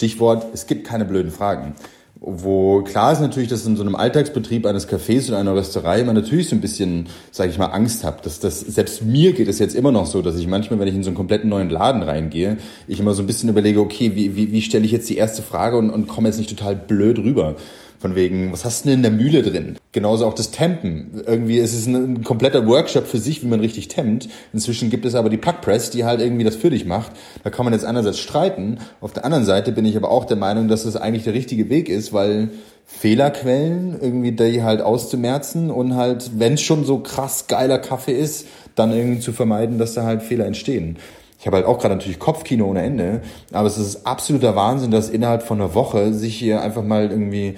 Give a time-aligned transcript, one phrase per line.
[0.00, 1.74] Stichwort, es gibt keine blöden Fragen.
[2.22, 6.14] Wo klar ist natürlich, dass in so einem Alltagsbetrieb eines Cafés oder einer Rösterei man
[6.14, 8.24] natürlich so ein bisschen, sage ich mal, Angst hat.
[8.24, 10.94] Dass das, selbst mir geht es jetzt immer noch so, dass ich manchmal, wenn ich
[10.94, 12.56] in so einen kompletten neuen Laden reingehe,
[12.88, 15.42] ich immer so ein bisschen überlege, okay, wie, wie, wie stelle ich jetzt die erste
[15.42, 17.56] Frage und, und komme jetzt nicht total blöd rüber.
[18.00, 19.76] Von wegen, was hast du denn in der Mühle drin?
[19.92, 21.22] Genauso auch das Tempen.
[21.26, 24.26] Irgendwie ist es ein, ein kompletter Workshop für sich, wie man richtig tempt.
[24.54, 27.12] Inzwischen gibt es aber die Plugpress, die halt irgendwie das für dich macht.
[27.44, 28.78] Da kann man jetzt einerseits streiten.
[29.02, 31.68] Auf der anderen Seite bin ich aber auch der Meinung, dass das eigentlich der richtige
[31.68, 32.48] Weg ist, weil
[32.86, 38.46] Fehlerquellen irgendwie die halt auszumerzen und halt, wenn es schon so krass geiler Kaffee ist,
[38.76, 40.96] dann irgendwie zu vermeiden, dass da halt Fehler entstehen.
[41.38, 43.20] Ich habe halt auch gerade natürlich Kopfkino ohne Ende,
[43.52, 47.56] aber es ist absoluter Wahnsinn, dass innerhalb von einer Woche sich hier einfach mal irgendwie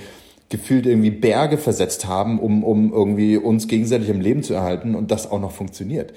[0.53, 5.11] gefühlt irgendwie Berge versetzt haben, um, um irgendwie uns gegenseitig im Leben zu erhalten und
[5.11, 6.13] das auch noch funktioniert.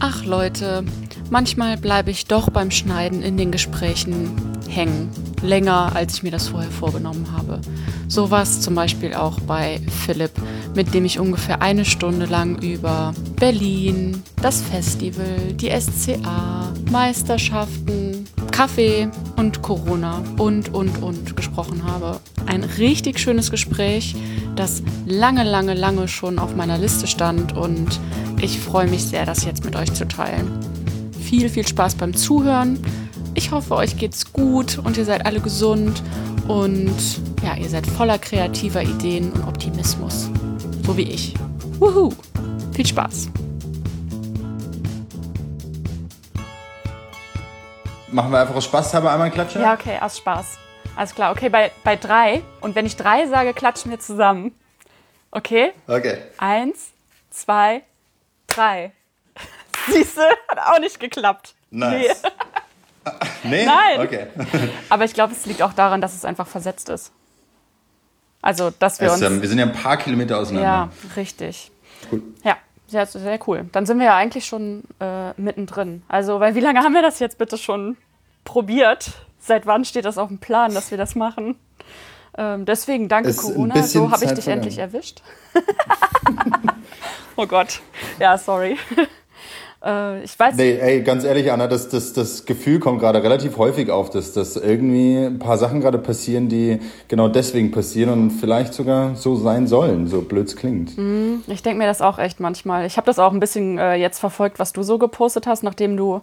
[0.00, 0.84] Ach Leute,
[1.30, 4.30] manchmal bleibe ich doch beim Schneiden in den Gesprächen
[4.68, 5.27] hängen.
[5.42, 7.60] Länger, als ich mir das vorher vorgenommen habe.
[8.08, 10.32] So war es zum Beispiel auch bei Philipp,
[10.74, 19.08] mit dem ich ungefähr eine Stunde lang über Berlin, das Festival, die SCA, Meisterschaften, Kaffee
[19.36, 22.20] und Corona und, und, und gesprochen habe.
[22.46, 24.16] Ein richtig schönes Gespräch,
[24.56, 28.00] das lange, lange, lange schon auf meiner Liste stand und
[28.40, 30.50] ich freue mich sehr, das jetzt mit euch zu teilen.
[31.20, 32.78] Viel, viel Spaß beim Zuhören.
[33.38, 36.02] Ich hoffe, euch geht's gut und ihr seid alle gesund
[36.48, 36.92] und
[37.40, 40.28] ja, ihr seid voller kreativer Ideen und Optimismus.
[40.84, 41.34] So wie ich.
[41.78, 42.12] Wuhu!
[42.74, 43.28] Viel Spaß!
[48.08, 49.62] Machen wir einfach aus Spaß halber einmal klatschen?
[49.62, 50.58] Ja, okay, aus Spaß.
[50.96, 51.30] Alles klar.
[51.30, 52.42] Okay, bei, bei drei.
[52.60, 54.52] Und wenn ich drei sage, klatschen wir zusammen.
[55.30, 55.70] Okay?
[55.86, 56.18] Okay.
[56.38, 56.90] Eins,
[57.30, 57.82] zwei,
[58.48, 58.90] drei.
[59.92, 61.54] Siehste, hat auch nicht geklappt.
[61.70, 62.20] Nice.
[62.24, 62.30] Nee.
[63.44, 63.64] Nee?
[63.66, 64.00] Nein.
[64.00, 64.26] Okay.
[64.88, 67.12] Aber ich glaube, es liegt auch daran, dass es einfach versetzt ist.
[68.40, 69.22] Also, dass wir Es, uns.
[69.22, 70.90] ähm, wir sind ja ein paar Kilometer ja, auseinander.
[71.16, 71.70] richtig.
[72.10, 72.22] Cool.
[72.44, 72.56] Ja,
[72.86, 73.66] sehr, sehr cool.
[73.72, 76.02] Dann sind wir ja eigentlich schon äh, mittendrin.
[76.08, 77.96] Also, weil wie lange haben wir das jetzt bitte schon
[78.44, 79.10] probiert?
[79.40, 81.56] Seit wann steht das auf dem Plan, dass wir das machen?
[82.36, 83.82] Ähm, deswegen danke Ist Corona.
[83.82, 85.22] So habe ich dich endlich erwischt.
[87.36, 87.80] oh Gott.
[88.20, 88.78] Ja, sorry.
[89.84, 90.56] Äh, ich weiß.
[90.56, 94.32] Nee, ey, ganz ehrlich, Anna, das, das, das Gefühl kommt gerade relativ häufig auf, dass,
[94.32, 99.36] dass irgendwie ein paar Sachen gerade passieren, die genau deswegen passieren und vielleicht sogar so
[99.36, 100.92] sein sollen, so blöd es klingt.
[101.46, 102.86] Ich denke mir das auch echt manchmal.
[102.86, 105.96] Ich habe das auch ein bisschen äh, jetzt verfolgt, was du so gepostet hast, nachdem
[105.96, 106.22] du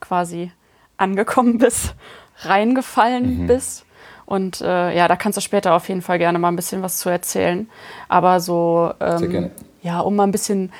[0.00, 0.52] quasi
[0.96, 1.94] angekommen bist,
[2.42, 3.84] reingefallen bist.
[4.26, 6.98] Und äh, ja, da kannst du später auf jeden Fall gerne mal ein bisschen was
[6.98, 7.68] zu erzählen.
[8.08, 9.50] Aber so, Sehr ähm, gerne.
[9.82, 10.72] ja, um mal ein bisschen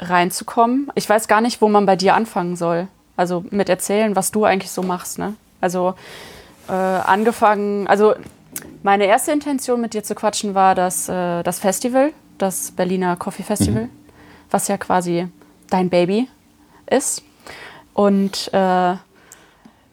[0.00, 0.90] reinzukommen.
[0.94, 2.88] Ich weiß gar nicht, wo man bei dir anfangen soll.
[3.16, 5.18] Also mit erzählen, was du eigentlich so machst.
[5.18, 5.34] Ne?
[5.60, 5.94] Also
[6.68, 8.14] äh, angefangen, also
[8.82, 13.42] meine erste Intention mit dir zu quatschen war das, äh, das Festival, das Berliner Coffee
[13.42, 13.88] Festival,
[14.50, 15.28] was ja quasi
[15.68, 16.28] dein Baby
[16.86, 17.22] ist.
[17.92, 18.94] Und äh,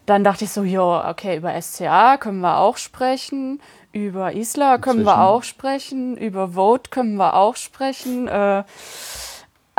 [0.06, 3.60] dann dachte ich so, ja, okay, über SCA können wir auch sprechen,
[3.92, 5.20] über Isla können wir Inzwischen.
[5.20, 8.26] auch sprechen, über Vote können wir auch sprechen.
[8.26, 8.64] Äh,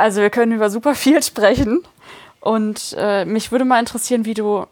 [0.00, 1.82] also wir können über super viel sprechen.
[2.40, 4.66] Und äh, mich würde mal interessieren, wie du,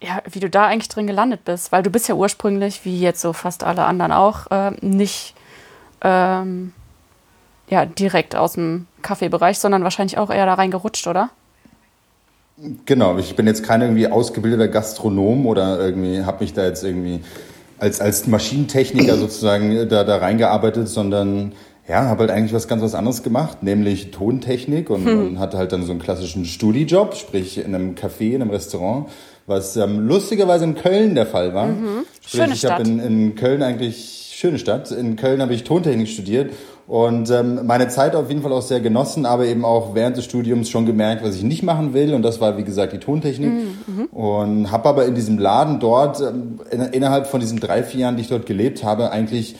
[0.00, 3.20] ja, wie du da eigentlich drin gelandet bist, weil du bist ja ursprünglich, wie jetzt
[3.20, 5.34] so fast alle anderen auch, äh, nicht
[6.02, 6.72] ähm,
[7.68, 11.30] ja, direkt aus dem Kaffeebereich, sondern wahrscheinlich auch eher da reingerutscht, oder?
[12.86, 17.20] Genau, ich bin jetzt kein irgendwie ausgebildeter Gastronom oder irgendwie habe mich da jetzt irgendwie
[17.78, 21.52] als, als Maschinentechniker sozusagen da, da reingearbeitet, sondern
[21.88, 25.72] ja, habe halt eigentlich was ganz was anderes gemacht, nämlich Tontechnik und, und hatte halt
[25.72, 29.08] dann so einen klassischen Studijob, sprich in einem Café, in einem Restaurant,
[29.46, 31.68] was ähm, lustigerweise in Köln der Fall war.
[32.20, 36.08] Sprich, Schöne ich habe in, in Köln eigentlich, schöne Stadt, in Köln habe ich Tontechnik
[36.08, 36.52] studiert
[36.86, 40.24] und ähm, meine Zeit auf jeden Fall auch sehr genossen, aber eben auch während des
[40.24, 43.50] Studiums schon gemerkt, was ich nicht machen will und das war wie gesagt die Tontechnik.
[44.12, 48.16] Und habe aber in diesem Laden dort ähm, in, innerhalb von diesen drei, vier Jahren,
[48.16, 49.56] die ich dort gelebt habe, eigentlich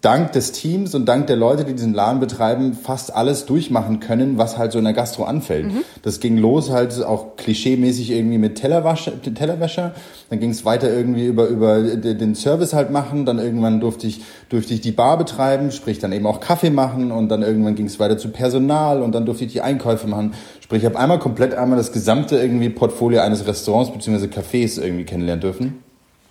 [0.00, 4.36] dank des Teams und dank der Leute, die diesen Laden betreiben, fast alles durchmachen können,
[4.36, 5.66] was halt so in der Gastro anfällt.
[6.02, 9.94] Das ging los halt auch klischeemäßig irgendwie mit Tellerwasche, Tellerwäscher.
[10.28, 13.24] Dann ging es weiter irgendwie über, über den Service halt machen.
[13.24, 14.20] Dann irgendwann durfte ich,
[14.50, 17.10] durfte ich die Bar betreiben, sprich dann eben auch Kaffee machen.
[17.10, 20.34] Und dann irgendwann ging es weiter zu Personal und dann durfte ich die Einkäufe machen.
[20.60, 24.26] Sprich, ich habe einmal komplett einmal das gesamte irgendwie Portfolio eines Restaurants bzw.
[24.26, 25.78] Cafés irgendwie kennenlernen dürfen.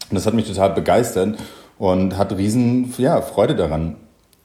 [0.10, 1.38] Und das hat mich total begeistert
[1.84, 3.98] und hat riesen ja, Freude daran.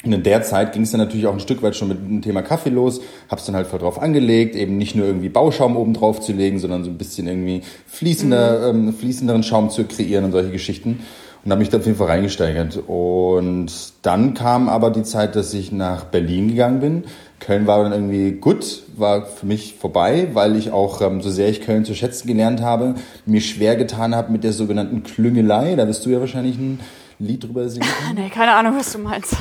[0.05, 2.20] Und in der Zeit ging es dann natürlich auch ein Stück weit schon mit dem
[2.20, 3.00] Thema Kaffee los.
[3.29, 6.58] Hab's dann halt voll drauf angelegt, eben nicht nur irgendwie Bauschaum oben drauf zu legen,
[6.58, 8.88] sondern so ein bisschen irgendwie fließender, mhm.
[8.88, 10.99] ähm, fließenderen Schaum zu kreieren und solche Geschichten.
[11.44, 12.81] Und habe mich da auf jeden Fall reingesteigert.
[12.88, 13.70] Und
[14.02, 17.05] dann kam aber die Zeit, dass ich nach Berlin gegangen bin.
[17.38, 21.49] Köln war dann irgendwie gut, war für mich vorbei, weil ich auch, ähm, so sehr
[21.49, 22.96] ich Köln zu schätzen gelernt habe,
[23.26, 25.76] mir schwer getan habe mit der sogenannten Klüngelei.
[25.76, 26.81] Da wirst du ja wahrscheinlich ein
[27.19, 27.88] Lied drüber singen.
[28.15, 29.37] nee, keine Ahnung, was du meinst.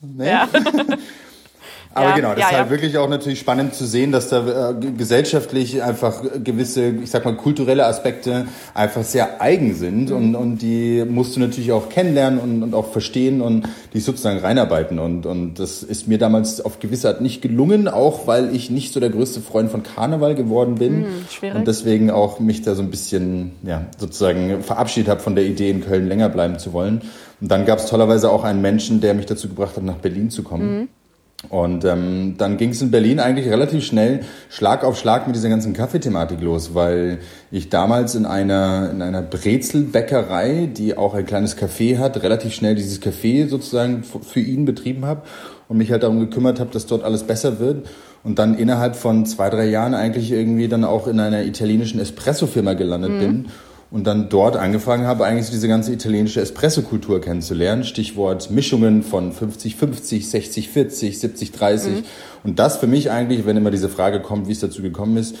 [0.00, 0.28] Nee?
[0.28, 0.48] Ja.
[1.96, 2.70] Aber ja, genau, das ja, ist halt ja.
[2.70, 7.34] wirklich auch natürlich spannend zu sehen, dass da äh, gesellschaftlich einfach gewisse, ich sag mal,
[7.34, 10.16] kulturelle Aspekte einfach sehr eigen sind mhm.
[10.16, 14.40] und, und die musst du natürlich auch kennenlernen und, und auch verstehen und die sozusagen
[14.40, 14.98] reinarbeiten.
[14.98, 18.92] Und, und das ist mir damals auf gewisse Art nicht gelungen, auch weil ich nicht
[18.92, 21.00] so der größte Freund von Karneval geworden bin.
[21.00, 21.56] Mhm, schwierig.
[21.56, 25.70] Und deswegen auch mich da so ein bisschen, ja, sozusagen verabschiedet habe von der Idee,
[25.70, 27.00] in Köln länger bleiben zu wollen.
[27.40, 30.28] Und dann gab es tollerweise auch einen Menschen, der mich dazu gebracht hat, nach Berlin
[30.28, 30.80] zu kommen.
[30.80, 30.88] Mhm
[31.50, 35.50] und ähm, dann ging es in Berlin eigentlich relativ schnell Schlag auf Schlag mit dieser
[35.50, 37.18] ganzen Kaffeethematik los, weil
[37.50, 42.74] ich damals in einer, in einer Brezelbäckerei, die auch ein kleines Café hat, relativ schnell
[42.74, 45.22] dieses Café sozusagen für ihn betrieben habe
[45.68, 47.86] und mich halt darum gekümmert habe, dass dort alles besser wird.
[48.24, 52.72] Und dann innerhalb von zwei, drei Jahren eigentlich irgendwie dann auch in einer italienischen Espresso-Firma
[52.72, 53.18] gelandet mhm.
[53.20, 53.46] bin
[53.90, 57.84] und dann dort angefangen habe, eigentlich diese ganze italienische Espresso-Kultur kennenzulernen.
[57.84, 61.88] Stichwort Mischungen von 50-50, 60-40, 70-30.
[61.88, 62.04] Mhm.
[62.42, 65.36] Und das für mich eigentlich, wenn immer diese Frage kommt, wie es dazu gekommen ist,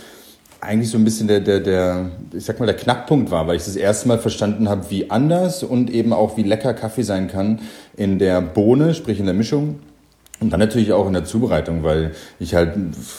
[0.60, 3.64] eigentlich so ein bisschen der, der, der, ich sag mal, der Knackpunkt war, weil ich
[3.64, 7.60] das erste Mal verstanden habe, wie anders und eben auch wie lecker Kaffee sein kann
[7.96, 9.80] in der Bohne, sprich in der Mischung.
[10.38, 12.74] Und dann natürlich auch in der Zubereitung, weil ich halt,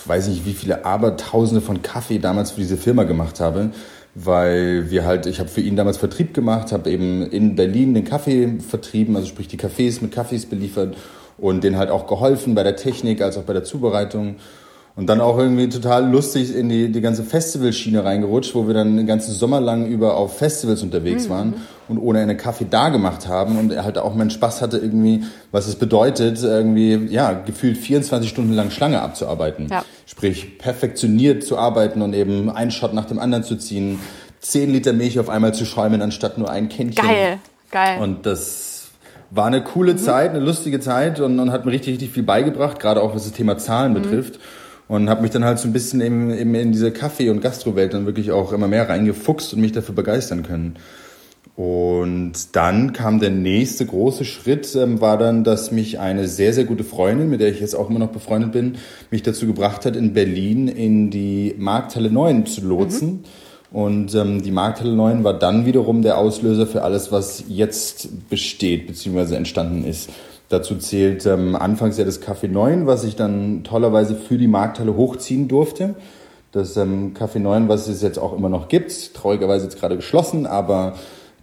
[0.05, 3.71] weiß nicht, wie viele Abertausende von Kaffee damals für diese Firma gemacht habe
[4.19, 8.03] weil wir halt, ich habe für ihn damals Vertrieb gemacht, habe eben in Berlin den
[8.03, 10.97] Kaffee vertrieben, also sprich die Cafés mit Kaffees beliefert
[11.37, 14.37] und denen halt auch geholfen bei der Technik als auch bei der Zubereitung.
[14.95, 18.97] Und dann auch irgendwie total lustig in die, die ganze Festivalschiene reingerutscht, wo wir dann
[18.97, 21.29] den ganzen Sommer lang über auf Festivals unterwegs mhm.
[21.29, 21.53] waren
[21.87, 25.25] und ohne einen Kaffee da gemacht haben und er halt auch meinen Spaß hatte irgendwie,
[25.51, 29.67] was es bedeutet, irgendwie, ja, gefühlt 24 Stunden lang Schlange abzuarbeiten.
[29.69, 29.83] Ja.
[30.17, 33.99] Sprich, perfektioniert zu arbeiten und eben einen Shot nach dem anderen zu ziehen,
[34.39, 37.05] 10 Liter Milch auf einmal zu schäumen, anstatt nur ein Kännchen.
[37.05, 37.37] Geil,
[37.69, 38.01] geil.
[38.01, 38.87] Und das
[39.29, 39.97] war eine coole mhm.
[39.99, 43.25] Zeit, eine lustige Zeit und, und hat mir richtig, richtig viel beigebracht, gerade auch was
[43.25, 44.01] das Thema Zahlen mhm.
[44.01, 44.39] betrifft
[44.87, 47.93] und habe mich dann halt so ein bisschen eben, eben in diese Kaffee- und Gastrowelt
[47.93, 50.77] dann wirklich auch immer mehr reingefuchst und mich dafür begeistern können.
[51.57, 56.65] Und dann kam der nächste große Schritt, ähm, war dann, dass mich eine sehr, sehr
[56.65, 58.75] gute Freundin, mit der ich jetzt auch immer noch befreundet bin,
[59.09, 63.09] mich dazu gebracht hat, in Berlin in die Markthalle 9 zu lotsen.
[63.09, 63.23] Mhm.
[63.71, 68.85] Und ähm, die Markthalle 9 war dann wiederum der Auslöser für alles, was jetzt besteht,
[68.85, 70.11] beziehungsweise entstanden ist.
[70.49, 74.95] Dazu zählt ähm, anfangs ja das Café 9, was ich dann tollerweise für die Markthalle
[74.95, 75.95] hochziehen durfte.
[76.51, 80.45] Das ähm, Café 9, was es jetzt auch immer noch gibt, traurigerweise jetzt gerade geschlossen,
[80.45, 80.93] aber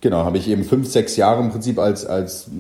[0.05, 2.51] genau, habe ich eben fünf, sechs Jahre im Prinzip als, als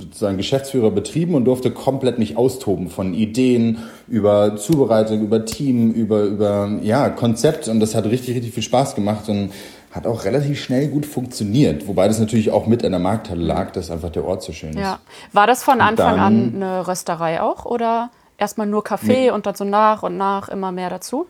[0.00, 3.78] sozusagen Geschäftsführer betrieben und durfte komplett mich austoben von Ideen
[4.08, 8.96] über Zubereitung, über Team, über, über ja, Konzept und das hat richtig, richtig viel Spaß
[8.96, 9.52] gemacht und
[9.92, 11.86] hat auch relativ schnell gut funktioniert.
[11.86, 14.70] Wobei das natürlich auch mit in der Markthalle lag, dass einfach der Ort so schön
[14.70, 14.80] ist.
[14.80, 14.98] Ja.
[15.32, 19.30] War das von Anfang dann, an eine Rösterei auch oder erstmal nur Kaffee nee.
[19.30, 21.26] und dann so nach und nach immer mehr dazu?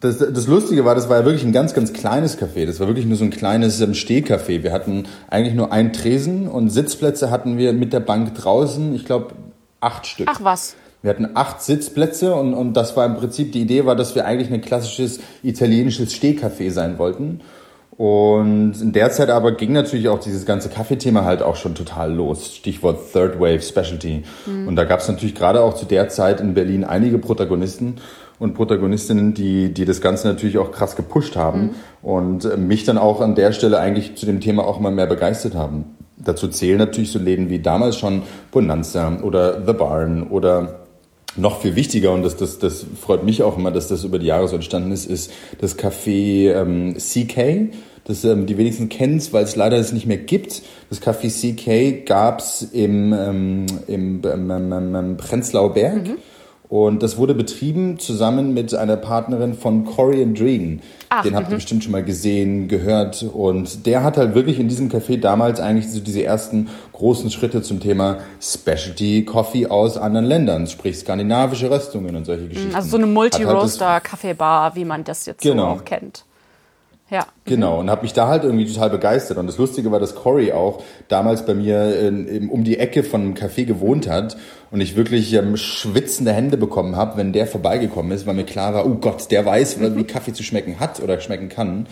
[0.00, 2.66] Das, das Lustige war, das war ja wirklich ein ganz, ganz kleines Café.
[2.66, 4.62] Das war wirklich nur so ein kleines ähm, Stehcafé.
[4.62, 9.04] Wir hatten eigentlich nur einen Tresen und Sitzplätze hatten wir mit der Bank draußen, ich
[9.04, 9.34] glaube,
[9.80, 10.28] acht Stück.
[10.30, 10.76] Ach was.
[11.02, 14.24] Wir hatten acht Sitzplätze und, und das war im Prinzip, die Idee war, dass wir
[14.24, 17.40] eigentlich ein klassisches italienisches Stehcafé sein wollten.
[17.96, 22.14] Und in der Zeit aber ging natürlich auch dieses ganze Kaffeethema halt auch schon total
[22.14, 22.54] los.
[22.54, 24.22] Stichwort Third Wave Specialty.
[24.46, 24.68] Mhm.
[24.68, 27.96] Und da gab es natürlich gerade auch zu der Zeit in Berlin einige Protagonisten
[28.38, 31.70] und Protagonistinnen, die, die das Ganze natürlich auch krass gepusht haben mhm.
[32.02, 35.06] und äh, mich dann auch an der Stelle eigentlich zu dem Thema auch immer mehr
[35.06, 35.84] begeistert haben.
[36.16, 40.80] Dazu zählen natürlich so Läden wie damals schon Bonanza oder The Barn oder
[41.36, 44.26] noch viel wichtiger, und das, das, das freut mich auch immer, dass das über die
[44.26, 45.30] Jahre so entstanden ist, ist
[45.60, 47.72] das Café ähm, CK.
[48.04, 50.62] Das ähm, die wenigsten kennen es, weil es leider es nicht mehr gibt.
[50.88, 56.08] Das Café CK gab's im, ähm, im ähm, ähm, ähm, Prenzlauer Berg.
[56.08, 56.16] Mhm.
[56.68, 60.82] Und das wurde betrieben zusammen mit einer Partnerin von Corey and Dreen.
[61.08, 61.56] Ach, Den habt ihr mhm.
[61.56, 63.22] bestimmt schon mal gesehen, gehört.
[63.22, 67.62] Und der hat halt wirklich in diesem Café damals eigentlich so diese ersten großen Schritte
[67.62, 72.74] zum Thema Specialty Coffee aus anderen Ländern, sprich skandinavische Röstungen und solche Geschichten.
[72.74, 75.74] Also so eine Multi-Roaster-Kaffeebar, wie man das jetzt genau.
[75.74, 76.24] so auch kennt.
[77.10, 77.26] Ja.
[77.44, 79.38] Genau, und habe mich da halt irgendwie total begeistert.
[79.38, 83.22] Und das Lustige war, dass Cory auch damals bei mir in, um die Ecke von
[83.22, 84.36] einem Café gewohnt hat
[84.70, 88.74] und ich wirklich ähm, schwitzende Hände bekommen habe, wenn der vorbeigekommen ist, weil mir klar
[88.74, 91.86] war, oh Gott, der weiß, wie Kaffee zu schmecken hat oder schmecken kann.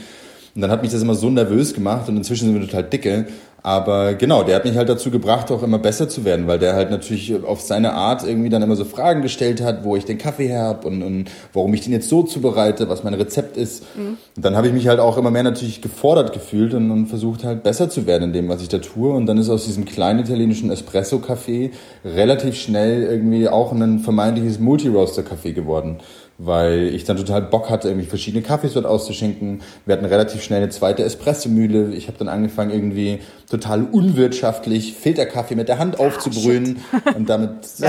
[0.54, 3.26] Und dann hat mich das immer so nervös gemacht und inzwischen sind wir total dicke.
[3.66, 6.74] Aber genau, der hat mich halt dazu gebracht, auch immer besser zu werden, weil der
[6.74, 10.18] halt natürlich auf seine Art irgendwie dann immer so Fragen gestellt hat, wo ich den
[10.18, 13.82] Kaffee her habe und, und warum ich den jetzt so zubereite, was mein Rezept ist.
[13.96, 14.18] Mhm.
[14.36, 17.42] Und dann habe ich mich halt auch immer mehr natürlich gefordert gefühlt und, und, versucht
[17.42, 19.12] halt besser zu werden in dem, was ich da tue.
[19.12, 21.72] Und dann ist aus diesem kleinen italienischen Espresso-Café
[22.04, 25.98] relativ schnell irgendwie auch ein vermeintliches Multi-Roaster-Café geworden
[26.38, 29.62] weil ich dann total Bock hatte, irgendwie verschiedene Kaffees dort auszuschenken.
[29.84, 31.94] Wir hatten relativ schnell eine zweite Espressomühle.
[31.94, 36.78] Ich habe dann angefangen, irgendwie total unwirtschaftlich Filterkaffee mit der Hand aufzubrühen
[37.14, 37.50] und damit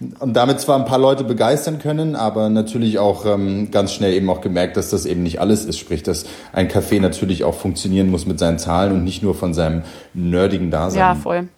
[0.20, 4.30] und damit zwar ein paar Leute begeistern können, aber natürlich auch ähm, ganz schnell eben
[4.30, 5.78] auch gemerkt, dass das eben nicht alles ist.
[5.78, 9.54] Sprich, dass ein Kaffee natürlich auch funktionieren muss mit seinen Zahlen und nicht nur von
[9.54, 9.82] seinem
[10.14, 10.98] nerdigen Dasein.
[11.00, 11.48] Ja, voll.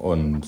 [0.00, 0.42] Und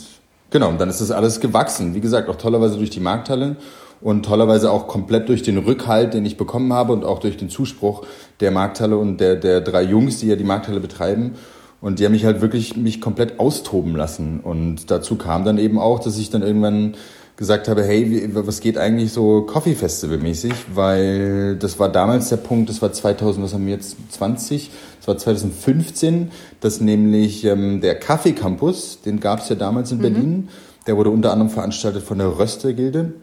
[0.50, 1.94] genau, und dann ist das alles gewachsen.
[1.94, 3.56] Wie gesagt, auch tollerweise durch die Markthalle
[4.04, 7.48] und tollerweise auch komplett durch den Rückhalt, den ich bekommen habe und auch durch den
[7.48, 8.02] Zuspruch
[8.40, 11.36] der Markthalle und der, der drei Jungs, die ja die Markthalle betreiben.
[11.80, 14.40] Und die haben mich halt wirklich mich komplett austoben lassen.
[14.40, 16.96] Und dazu kam dann eben auch, dass ich dann irgendwann
[17.36, 20.52] gesagt habe, hey, was geht eigentlich so Coffee Festival mäßig?
[20.74, 24.70] Weil das war damals der Punkt, das war 2000, was haben wir jetzt, 20?
[24.98, 26.30] Das war 2015,
[26.60, 30.02] dass nämlich ähm, der Kaffee Campus, den gab es ja damals in mhm.
[30.02, 30.48] Berlin,
[30.86, 33.14] der wurde unter anderem veranstaltet von der Röster-Gilde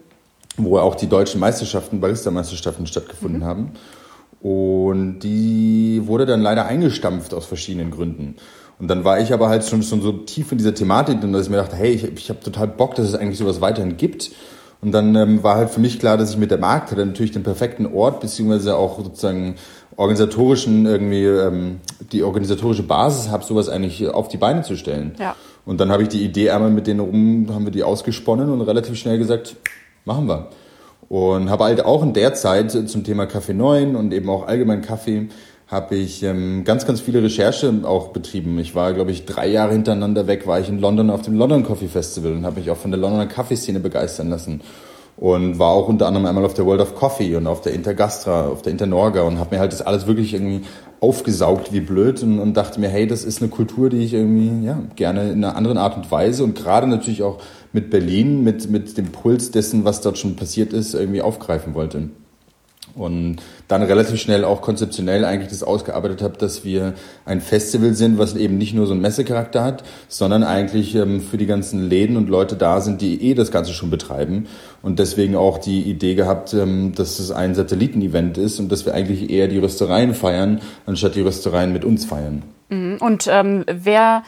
[0.56, 3.44] wo auch die deutschen Meisterschaften, Barista-Meisterschaften stattgefunden mhm.
[3.44, 3.70] haben.
[4.40, 8.36] Und die wurde dann leider eingestampft aus verschiedenen Gründen.
[8.78, 11.50] Und dann war ich aber halt schon, schon so tief in dieser Thematik, dass ich
[11.50, 14.32] mir dachte, hey, ich, ich habe total Bock, dass es eigentlich sowas weiterhin gibt.
[14.80, 17.30] Und dann ähm, war halt für mich klar, dass ich mit der Markt hatte natürlich
[17.30, 19.54] den perfekten Ort, beziehungsweise auch sozusagen
[19.94, 21.80] organisatorischen irgendwie ähm,
[22.10, 25.14] die organisatorische Basis habe, sowas eigentlich auf die Beine zu stellen.
[25.20, 25.36] Ja.
[25.64, 28.62] Und dann habe ich die Idee einmal mit denen rum, haben wir die ausgesponnen und
[28.62, 29.54] relativ schnell gesagt,
[30.04, 30.48] machen wir.
[31.08, 34.82] Und habe halt auch in der Zeit zum Thema Kaffee 9 und eben auch allgemein
[34.82, 35.28] Kaffee
[35.72, 38.58] habe ich ähm, ganz, ganz viele Recherche auch betrieben.
[38.58, 41.64] Ich war, glaube ich, drei Jahre hintereinander weg, war ich in London auf dem London
[41.64, 44.60] Coffee Festival und habe mich auch von der Londoner Kaffeeszene begeistern lassen.
[45.16, 48.48] Und war auch unter anderem einmal auf der World of Coffee und auf der Intergastra,
[48.48, 50.62] auf der Internorga und habe mir halt das alles wirklich irgendwie
[51.00, 54.66] aufgesaugt wie blöd und, und dachte mir, hey, das ist eine Kultur, die ich irgendwie
[54.66, 57.38] ja, gerne in einer anderen Art und Weise und gerade natürlich auch
[57.72, 62.10] mit Berlin, mit, mit dem Puls dessen, was dort schon passiert ist, irgendwie aufgreifen wollte.
[62.94, 63.36] Und
[63.68, 68.36] dann relativ schnell auch konzeptionell eigentlich das ausgearbeitet habe, dass wir ein Festival sind, was
[68.36, 72.28] eben nicht nur so einen Messecharakter hat, sondern eigentlich ähm, für die ganzen Läden und
[72.28, 74.46] Leute da sind, die eh das Ganze schon betreiben.
[74.82, 78.94] Und deswegen auch die Idee gehabt, ähm, dass es ein Satellitenevent ist und dass wir
[78.94, 82.42] eigentlich eher die Röstereien feiern, anstatt die Röstereien mit uns feiern.
[82.68, 82.98] Mhm.
[83.00, 84.22] Und ähm, wer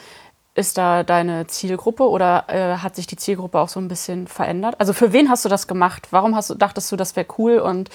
[0.55, 4.75] ist da deine Zielgruppe oder äh, hat sich die Zielgruppe auch so ein bisschen verändert?
[4.79, 6.07] Also für wen hast du das gemacht?
[6.11, 7.89] Warum hast du, dachtest du, das wäre cool und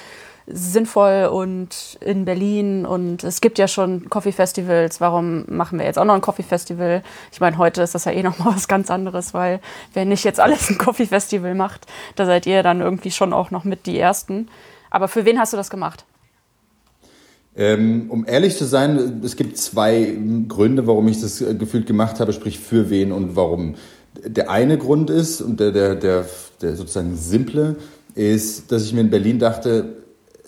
[0.46, 5.00] sinnvoll und in Berlin und es gibt ja schon Coffee Festivals.
[5.00, 7.02] Warum machen wir jetzt auch noch ein Coffee Festival?
[7.32, 9.60] Ich meine, heute ist das ja eh noch mal was ganz anderes, weil
[9.94, 11.86] wer nicht jetzt alles ein Coffee Festival macht,
[12.16, 14.48] da seid ihr dann irgendwie schon auch noch mit die Ersten.
[14.90, 16.04] Aber für wen hast du das gemacht?
[17.60, 20.16] Ähm, um ehrlich zu sein, es gibt zwei
[20.48, 23.74] Gründe, warum ich das äh, gefühlt gemacht habe, sprich für wen und warum.
[24.24, 26.24] Der eine Grund ist, und der, der, der,
[26.62, 27.76] der sozusagen simple,
[28.14, 29.96] ist, dass ich mir in Berlin dachte,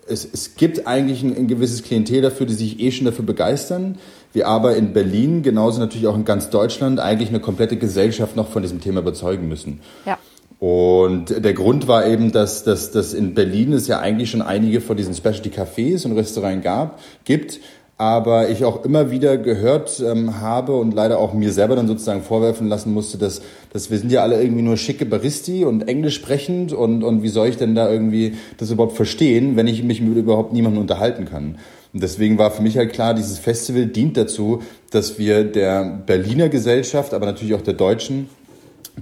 [0.09, 3.99] es, es gibt eigentlich ein, ein gewisses Klientel dafür, die sich eh schon dafür begeistern.
[4.33, 8.49] Wir aber in Berlin, genauso natürlich auch in ganz Deutschland, eigentlich eine komplette Gesellschaft noch
[8.49, 9.81] von diesem Thema überzeugen müssen.
[10.07, 10.19] Ja.
[10.63, 14.81] Und der Grund war eben, dass, dass, dass in Berlin es ja eigentlich schon einige
[14.81, 17.59] von diesen Specialty Cafés und Restaurants gab, gibt,
[17.99, 22.23] aber ich auch immer wieder gehört ähm, habe und leider auch mir selber dann sozusagen
[22.23, 23.43] vorwerfen lassen musste, dass,
[23.73, 27.29] dass wir sind ja alle irgendwie nur schicke Baristi und Englisch sprechend und, und wie
[27.29, 31.25] soll ich denn da irgendwie das überhaupt verstehen, wenn ich mich mit überhaupt niemandem unterhalten
[31.25, 31.57] kann.
[31.93, 36.49] Und deswegen war für mich halt klar, dieses Festival dient dazu, dass wir der Berliner
[36.49, 38.29] Gesellschaft, aber natürlich auch der Deutschen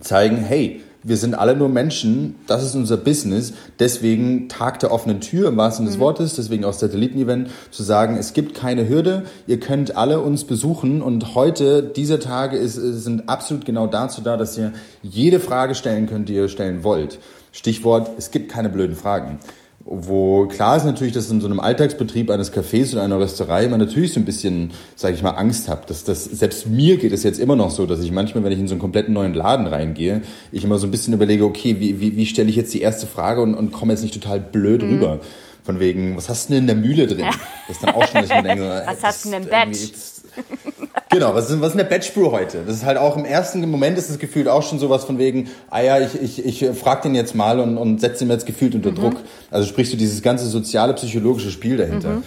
[0.01, 3.53] zeigen, hey, wir sind alle nur Menschen, das ist unser Business.
[3.79, 6.03] Deswegen Tag der offenen Tür im wahrsten Sinne des mhm.
[6.03, 11.03] Wortes, deswegen auch Satelliten-Event, zu sagen, es gibt keine Hürde, ihr könnt alle uns besuchen
[11.03, 16.07] und heute, diese Tage ist, sind absolut genau dazu da, dass ihr jede Frage stellen
[16.07, 17.19] könnt, die ihr stellen wollt.
[17.53, 19.39] Stichwort, es gibt keine blöden Fragen
[19.83, 23.81] wo klar ist natürlich, dass in so einem Alltagsbetrieb eines Cafés oder einer Rösterei man
[23.81, 25.89] natürlich so ein bisschen, sage ich mal, Angst hat.
[25.89, 28.59] Dass das, selbst mir geht es jetzt immer noch so, dass ich manchmal, wenn ich
[28.59, 30.21] in so einen kompletten neuen Laden reingehe,
[30.53, 33.07] ich immer so ein bisschen überlege, okay, wie, wie, wie stelle ich jetzt die erste
[33.07, 34.91] Frage und, und komme jetzt nicht total blöd mhm.
[34.91, 35.21] rüber.
[35.65, 37.27] Von wegen, was hast du denn in der Mühle drin?
[37.69, 39.93] Das ist dann auch schon, dass ich mir denke, was hast du denn im Batch?
[41.13, 42.63] Genau, was ist, was ist eine Batch Brew heute?
[42.65, 45.49] Das ist halt auch im ersten Moment ist das gefühlt auch schon sowas von wegen,
[45.69, 48.77] ah ja, ich, ich, ich frag den jetzt mal und, und setze ihn jetzt gefühlt
[48.77, 48.95] unter mhm.
[48.95, 49.17] Druck.
[49.51, 52.11] Also sprichst du dieses ganze soziale, psychologische Spiel dahinter.
[52.11, 52.23] Mhm.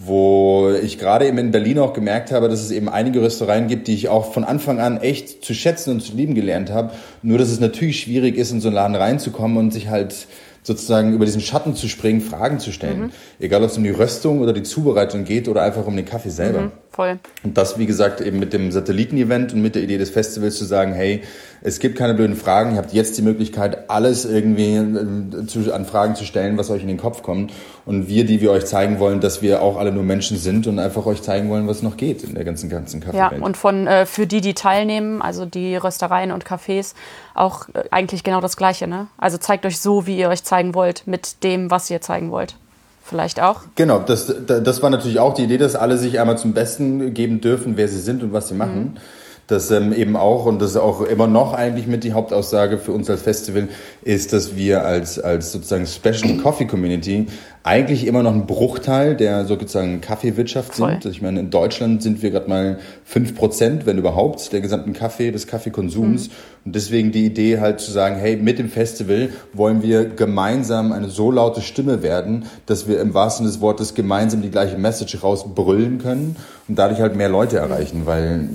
[0.00, 3.88] Wo ich gerade eben in Berlin auch gemerkt habe, dass es eben einige Röstereien gibt,
[3.88, 6.92] die ich auch von Anfang an echt zu schätzen und zu lieben gelernt habe.
[7.22, 10.28] Nur, dass es natürlich schwierig ist, in so einen Laden reinzukommen und sich halt
[10.68, 13.00] sozusagen über diesen Schatten zu springen, Fragen zu stellen.
[13.00, 13.10] Mhm.
[13.40, 16.30] Egal, ob es um die Röstung oder die Zubereitung geht oder einfach um den Kaffee
[16.30, 16.60] selber.
[16.60, 17.18] Mhm, voll.
[17.42, 20.64] Und das, wie gesagt, eben mit dem Satelliten-Event und mit der Idee des Festivals zu
[20.64, 21.22] sagen, hey,
[21.60, 25.84] es gibt keine blöden Fragen, ihr habt jetzt die Möglichkeit, alles irgendwie äh, zu, an
[25.84, 27.52] Fragen zu stellen, was euch in den Kopf kommt.
[27.84, 30.78] Und wir, die wir euch zeigen wollen, dass wir auch alle nur Menschen sind und
[30.78, 33.32] einfach euch zeigen wollen, was noch geht in der ganzen, ganzen Kaffeewelt.
[33.40, 36.94] Ja, und von, äh, für die, die teilnehmen, also die Röstereien und Cafés,
[37.34, 38.86] auch äh, eigentlich genau das Gleiche.
[38.86, 39.08] Ne?
[39.16, 42.56] Also zeigt euch so, wie ihr euch zeigen wollt, mit dem, was ihr zeigen wollt
[43.04, 43.62] vielleicht auch.
[43.74, 47.40] Genau, das, das war natürlich auch die Idee, dass alle sich einmal zum Besten geben
[47.40, 48.96] dürfen, wer sie sind und was sie machen.
[48.96, 49.00] Mhm
[49.48, 52.92] dass ähm, eben auch, und das ist auch immer noch eigentlich mit die Hauptaussage für
[52.92, 53.68] uns als Festival,
[54.02, 57.26] ist, dass wir als, als sozusagen Special Coffee Community
[57.62, 61.02] eigentlich immer noch ein Bruchteil der sozusagen Kaffeewirtschaft sind.
[61.02, 61.10] Voll.
[61.10, 65.30] Ich meine, in Deutschland sind wir gerade mal fünf Prozent, wenn überhaupt, der gesamten Kaffee,
[65.30, 66.28] des Kaffeekonsums.
[66.28, 66.32] Mhm.
[66.66, 71.08] Und deswegen die Idee halt zu sagen, hey, mit dem Festival wollen wir gemeinsam eine
[71.08, 75.98] so laute Stimme werden, dass wir im wahrsten des Wortes gemeinsam die gleiche Message rausbrüllen
[75.98, 76.36] können
[76.68, 78.50] und dadurch halt mehr Leute erreichen, weil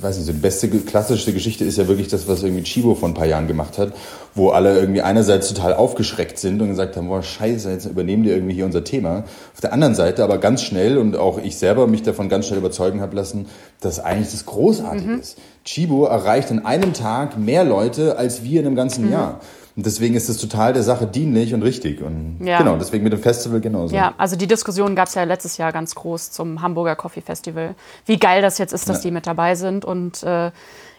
[0.00, 3.08] weiß nicht, so die beste, klassischste Geschichte ist ja wirklich das, was irgendwie Chibo vor
[3.08, 3.92] ein paar Jahren gemacht hat,
[4.34, 8.30] wo alle irgendwie einerseits total aufgeschreckt sind und gesagt haben, boah, scheiße, jetzt übernehmen die
[8.30, 9.24] irgendwie hier unser Thema.
[9.54, 12.58] Auf der anderen Seite aber ganz schnell und auch ich selber mich davon ganz schnell
[12.58, 13.46] überzeugen habe lassen,
[13.80, 15.20] dass eigentlich das großartig mhm.
[15.20, 15.38] ist.
[15.64, 19.12] Chibo erreicht in einem Tag mehr Leute als wir in einem ganzen mhm.
[19.12, 19.40] Jahr.
[19.76, 22.00] Und deswegen ist es total der Sache dienlich und richtig.
[22.00, 22.56] Und ja.
[22.56, 23.94] genau, deswegen mit dem Festival genauso.
[23.94, 27.74] Ja, also die Diskussion gab es ja letztes Jahr ganz groß zum Hamburger Coffee Festival.
[28.06, 29.02] Wie geil das jetzt ist, dass ja.
[29.02, 29.84] die mit dabei sind.
[29.84, 30.50] Und äh,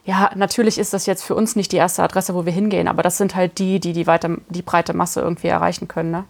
[0.06, 3.02] ja, natürlich ist das jetzt für uns nicht die erste Adresse, wo wir hingehen, aber
[3.02, 6.12] das sind halt die, die die, weite, die breite Masse irgendwie erreichen können.
[6.12, 6.26] Ne?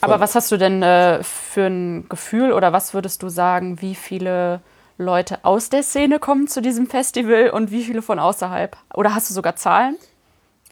[0.00, 3.96] Aber was hast du denn äh, für ein Gefühl oder was würdest du sagen, wie
[3.96, 4.60] viele
[4.96, 8.76] Leute aus der Szene kommen zu diesem Festival und wie viele von außerhalb?
[8.94, 9.96] Oder hast du sogar Zahlen?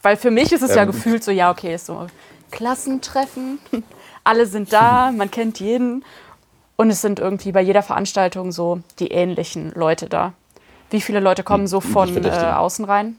[0.01, 2.07] Weil für mich ist es ähm, ja gefühlt so, ja, okay, ist so
[2.51, 3.59] Klassentreffen,
[4.23, 6.03] alle sind da, man kennt jeden.
[6.75, 10.33] Und es sind irgendwie bei jeder Veranstaltung so die ähnlichen Leute da.
[10.89, 13.15] Wie viele Leute kommen so von äh, außen rein?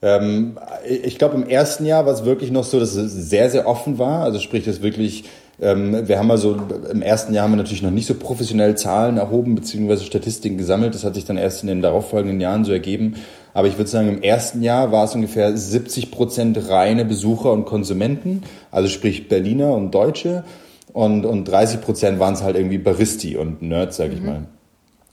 [0.00, 3.68] Ähm, ich glaube, im ersten Jahr war es wirklich noch so, dass es sehr, sehr
[3.68, 4.22] offen war.
[4.24, 5.24] Also sprich, dass wirklich
[5.60, 6.56] ähm, wir haben also
[6.90, 10.94] im ersten Jahr haben wir natürlich noch nicht so professionell Zahlen erhoben beziehungsweise Statistiken gesammelt.
[10.94, 13.14] Das hat sich dann erst in den darauffolgenden Jahren so ergeben.
[13.54, 17.64] Aber ich würde sagen, im ersten Jahr war es ungefähr 70 Prozent reine Besucher und
[17.64, 20.44] Konsumenten, also sprich Berliner und Deutsche.
[20.92, 24.26] Und, und 30 Prozent waren es halt irgendwie Baristi und Nerds, sag ich mhm.
[24.26, 24.46] mal.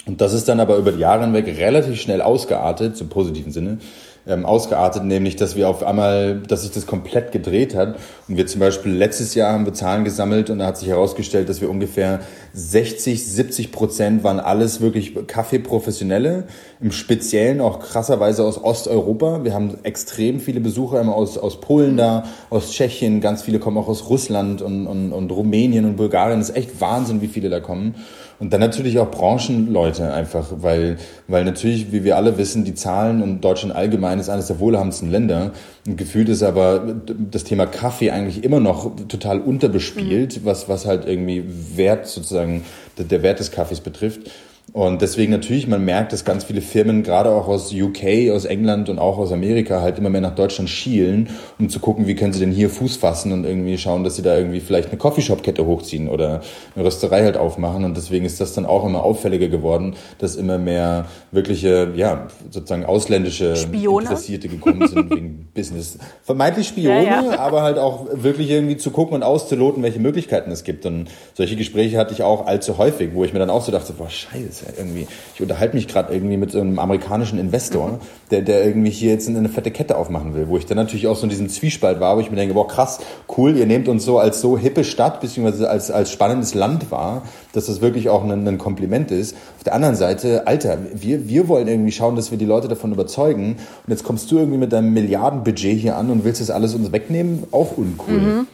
[0.06, 3.78] Und das ist dann aber über die Jahre hinweg relativ schnell ausgeartet, zum positiven Sinne,
[4.27, 7.97] ähm, ausgeartet, nämlich dass wir auf einmal, dass sich das komplett gedreht hat.
[8.27, 11.49] Und wir zum Beispiel letztes Jahr haben wir Zahlen gesammelt und da hat sich herausgestellt,
[11.49, 12.19] dass wir ungefähr
[12.53, 16.45] 60, 70 Prozent waren alles wirklich Kaffeeprofessionelle,
[16.82, 19.43] im Speziellen auch krasserweise aus Osteuropa.
[19.43, 23.77] Wir haben extrem viele Besucher immer aus, aus Polen da, aus Tschechien, ganz viele kommen
[23.77, 26.39] auch aus Russland und, und, und Rumänien und Bulgarien.
[26.39, 27.95] Das ist echt Wahnsinn, wie viele da kommen.
[28.39, 30.97] Und dann natürlich auch Branchenleute einfach, weil,
[31.28, 35.12] weil natürlich, wie wir alle wissen, die Zahlen und Deutschland allgemein ist eines der wohlhabendsten
[35.12, 35.52] Länder.
[35.86, 36.95] Und gefühlt ist aber
[37.32, 40.45] das Thema Kaffee eigentlich immer noch total unterbespielt, mhm.
[40.45, 41.43] was, was halt irgendwie
[41.75, 42.63] Wert sozusagen,
[42.97, 44.32] der Wert des Kaffees betrifft.
[44.73, 48.89] Und deswegen natürlich, man merkt, dass ganz viele Firmen, gerade auch aus UK, aus England
[48.89, 52.34] und auch aus Amerika, halt immer mehr nach Deutschland schielen, um zu gucken, wie können
[52.34, 55.65] sie denn hier Fuß fassen und irgendwie schauen, dass sie da irgendwie vielleicht eine Coffeeshop-Kette
[55.65, 56.41] hochziehen oder
[56.75, 57.84] eine Rösterei halt aufmachen.
[57.84, 62.86] Und deswegen ist das dann auch immer auffälliger geworden, dass immer mehr wirkliche, ja, sozusagen
[62.86, 64.03] ausländische Spione?
[64.03, 65.97] Interessierte gekommen sind wegen Business.
[66.23, 67.39] Vermeintlich Spione, ja, ja.
[67.39, 70.86] aber halt auch wirklich irgendwie zu gucken und auszuloten, welche Möglichkeiten es gibt.
[70.86, 73.93] Und solche Gespräche hatte ich auch allzu häufig, wo ich mir dann auch so dachte,
[73.93, 78.00] boah, scheiße, ja irgendwie, ich unterhalte mich gerade irgendwie mit so einem amerikanischen Investor,
[78.32, 81.15] der, der irgendwie hier jetzt eine fette Kette aufmachen will, wo ich dann natürlich auch
[81.15, 83.00] so in diesem Zwiespalt war, wo ich mir denke, boah, krass,
[83.38, 87.24] cool, ihr nehmt uns so als so hippe Stadt, beziehungsweise als, als spannendes Land wahr,
[87.54, 89.36] dass das wirklich auch ein, ein Kompliment ist.
[89.58, 92.91] Auf der anderen Seite, Alter, wir, wir wollen irgendwie schauen, dass wir die Leute davon
[92.91, 96.76] überzeugen und jetzt kommst du irgendwie mit deinem Milliardenbudget hier an und willst das alles
[96.76, 98.19] uns wegnehmen, auch uncool.
[98.19, 98.48] Mhm.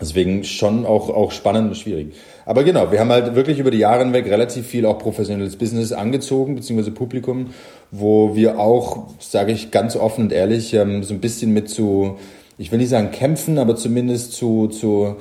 [0.00, 2.14] Deswegen schon auch, auch spannend und schwierig.
[2.46, 5.92] Aber genau, wir haben halt wirklich über die Jahre hinweg relativ viel auch professionelles Business
[5.92, 7.48] angezogen, beziehungsweise Publikum,
[7.90, 12.16] wo wir auch, sage ich ganz offen und ehrlich, ähm, so ein bisschen mit zu,
[12.56, 15.16] ich will nicht sagen kämpfen, aber zumindest zu, zu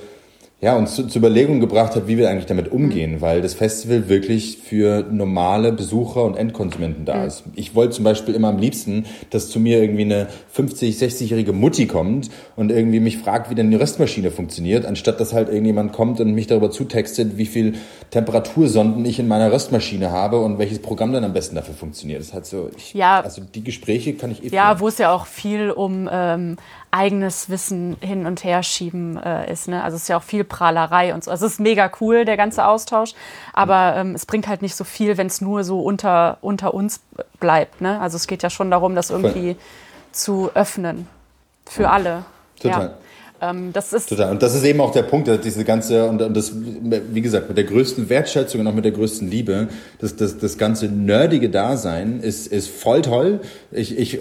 [0.60, 3.22] ja, uns zu, zu Überlegungen gebracht hat, wie wir eigentlich damit umgehen, mhm.
[3.22, 7.28] weil das Festival wirklich für normale Besucher und Endkonsumenten da mhm.
[7.28, 7.43] ist.
[7.54, 11.86] Ich wollte zum Beispiel immer am liebsten, dass zu mir irgendwie eine 50, 60-jährige Mutti
[11.86, 16.20] kommt und irgendwie mich fragt, wie denn die Röstmaschine funktioniert, anstatt dass halt irgendjemand kommt
[16.20, 17.76] und mich darüber zutextet, wie viel
[18.10, 22.22] Temperatursonden ich in meiner Röstmaschine habe und welches Programm dann am besten dafür funktioniert.
[22.22, 24.48] Das hat so, ich, ja, also die Gespräche kann ich eh.
[24.48, 26.58] Ja, wo es ja auch viel um ähm,
[26.91, 29.67] eigenes Wissen hin und her schieben äh, ist.
[29.67, 29.84] Ne?
[29.84, 31.32] Also es ist ja auch viel Prahlerei und so.
[31.32, 33.13] Also es ist mega cool, der ganze Austausch,
[33.54, 37.02] aber ähm, es bringt halt nicht so viel, wenn es nur so unter, unter uns
[37.39, 37.82] bleibt.
[37.82, 38.00] Ne?
[38.00, 39.63] Also es geht ja schon darum, das irgendwie Voll.
[40.12, 41.08] zu öffnen
[41.65, 42.23] für alle.
[42.60, 42.86] Total.
[42.86, 42.97] Ja.
[43.41, 44.32] Ähm, das ist Total.
[44.32, 47.58] Und das ist eben auch der Punkt, dass diese ganze, und das, wie gesagt, mit
[47.58, 49.67] der größten Wertschätzung und auch mit der größten Liebe,
[50.00, 53.39] das, das, das ganze nerdige Dasein ist, ist voll toll.
[53.71, 54.19] Ich, ich,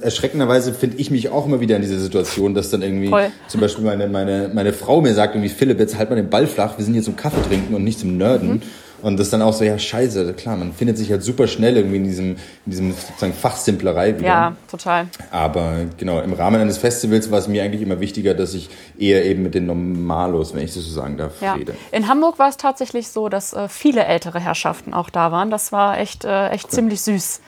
[0.00, 3.30] erschreckenderweise finde ich mich auch immer wieder in dieser Situation, dass dann irgendwie voll.
[3.48, 6.46] zum Beispiel meine, meine, meine Frau mir sagt irgendwie, Philipp, jetzt halt mal den Ball
[6.46, 8.48] flach, wir sind hier zum Kaffee trinken und nicht zum Nerden.
[8.48, 8.62] Mhm.
[9.04, 11.76] Und das ist dann auch so, ja, scheiße, klar, man findet sich halt super schnell
[11.76, 14.26] irgendwie in diesem, in diesem sozusagen Fachsimplerei wieder.
[14.26, 15.08] Ja, total.
[15.30, 19.26] Aber genau, im Rahmen eines Festivals war es mir eigentlich immer wichtiger, dass ich eher
[19.26, 21.52] eben mit den Normalos, wenn ich das so sagen darf, ja.
[21.52, 21.74] rede.
[21.92, 25.50] In Hamburg war es tatsächlich so, dass äh, viele ältere Herrschaften auch da waren.
[25.50, 26.70] Das war echt, äh, echt cool.
[26.70, 27.42] ziemlich süß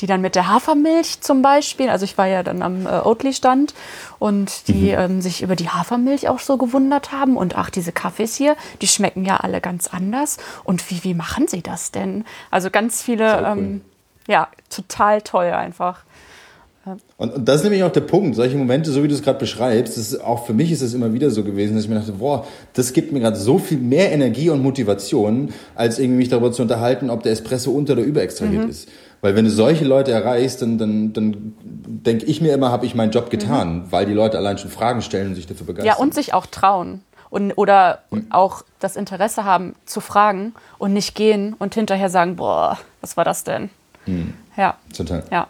[0.00, 3.74] die dann mit der Hafermilch zum Beispiel, also ich war ja dann am äh, Oatly-Stand
[4.18, 4.98] und die mhm.
[4.98, 8.88] ähm, sich über die Hafermilch auch so gewundert haben und ach, diese Kaffees hier, die
[8.88, 12.24] schmecken ja alle ganz anders und wie, wie machen sie das denn?
[12.50, 13.58] Also ganz viele, cool.
[13.58, 13.80] ähm,
[14.28, 16.04] ja, total toll einfach.
[17.16, 18.36] Und, und, das ist nämlich auch der Punkt.
[18.36, 21.12] Solche Momente, so wie du es gerade beschreibst, ist, auch für mich ist es immer
[21.12, 24.12] wieder so gewesen, dass ich mir dachte, boah, das gibt mir gerade so viel mehr
[24.12, 28.64] Energie und Motivation, als irgendwie mich darüber zu unterhalten, ob der Espresso unter- oder überextrahiert
[28.64, 28.70] mhm.
[28.70, 28.88] ist.
[29.26, 32.94] Weil wenn du solche Leute erreichst, dann, dann, dann denke ich mir immer, habe ich
[32.94, 33.82] meinen Job getan, mhm.
[33.90, 35.96] weil die Leute allein schon Fragen stellen und sich dafür begeistern.
[35.96, 37.00] Ja, und sich auch trauen.
[37.28, 38.26] Und, oder mhm.
[38.30, 43.24] auch das Interesse haben zu fragen und nicht gehen und hinterher sagen, boah, was war
[43.24, 43.68] das denn?
[44.06, 44.34] Mhm.
[44.56, 44.76] Ja.
[44.96, 45.24] Total.
[45.32, 45.48] Ja.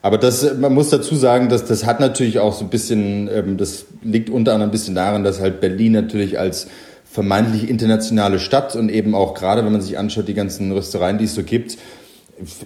[0.00, 3.58] Aber das, man muss dazu sagen, dass das hat natürlich auch so ein bisschen, ähm,
[3.58, 6.66] das liegt unter anderem ein bisschen daran, dass halt Berlin natürlich als
[7.04, 11.26] vermeintlich internationale Stadt und eben auch gerade, wenn man sich anschaut, die ganzen Röstereien, die
[11.26, 11.76] es so gibt,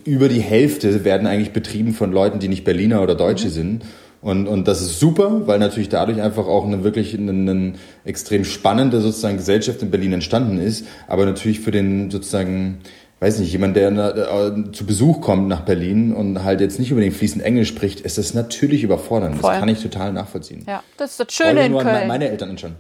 [0.05, 3.53] über die Hälfte werden eigentlich betrieben von Leuten, die nicht Berliner oder Deutsche mhm.
[3.53, 3.85] sind.
[4.23, 7.73] Und, und das ist super, weil natürlich dadurch einfach auch eine wirklich eine, eine
[8.05, 10.87] extrem spannende sozusagen Gesellschaft in Berlin entstanden ist.
[11.07, 12.79] Aber natürlich für den sozusagen
[13.21, 17.15] weiß nicht, jemand, der äh, zu Besuch kommt nach Berlin und halt jetzt nicht unbedingt
[17.15, 19.39] fließend Englisch spricht, ist das natürlich überfordernd.
[19.39, 19.51] Voll.
[19.51, 20.65] Das kann ich total nachvollziehen.
[20.67, 22.09] Ja, das ist das Schöne in Köln.
[22.09, 22.75] Meine Eltern schon.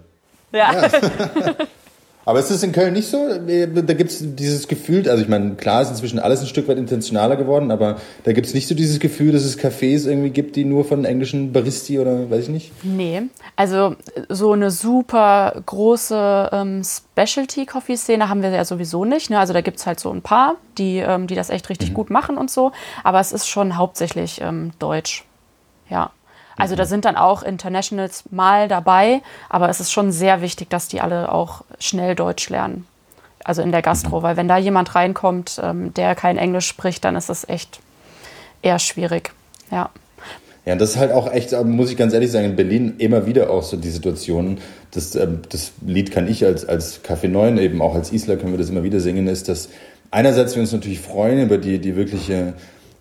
[0.52, 0.82] Ja.
[0.82, 0.90] ja.
[2.26, 3.28] Aber ist es in Köln nicht so?
[3.28, 6.76] Da gibt es dieses Gefühl, also ich meine, klar ist inzwischen alles ein Stück weit
[6.76, 10.56] intentionaler geworden, aber da gibt es nicht so dieses Gefühl, dass es Cafés irgendwie gibt,
[10.56, 12.72] die nur von englischen Baristi oder weiß ich nicht?
[12.82, 13.22] Nee,
[13.54, 13.94] also
[14.28, 19.30] so eine super große ähm, Specialty-Coffee-Szene haben wir ja sowieso nicht.
[19.30, 19.38] Ne?
[19.38, 21.94] Also da gibt es halt so ein paar, die, ähm, die das echt richtig mhm.
[21.94, 22.72] gut machen und so,
[23.04, 25.24] aber es ist schon hauptsächlich ähm, deutsch.
[25.88, 26.10] Ja.
[26.56, 30.88] Also da sind dann auch Internationals mal dabei, aber es ist schon sehr wichtig, dass
[30.88, 32.86] die alle auch schnell Deutsch lernen.
[33.44, 37.14] Also in der Gastro, weil wenn da jemand reinkommt, ähm, der kein Englisch spricht, dann
[37.14, 37.80] ist es echt
[38.62, 39.32] eher schwierig.
[39.70, 39.90] Ja.
[40.64, 43.50] Ja, das ist halt auch echt, muss ich ganz ehrlich sagen, in Berlin immer wieder
[43.50, 44.58] auch so die Situation,
[44.90, 48.52] das, ähm, das Lied kann ich als, als Café 9, eben auch als Isler können
[48.52, 49.68] wir das immer wieder singen, ist, dass
[50.10, 52.54] einerseits wir uns natürlich freuen über die, die wirkliche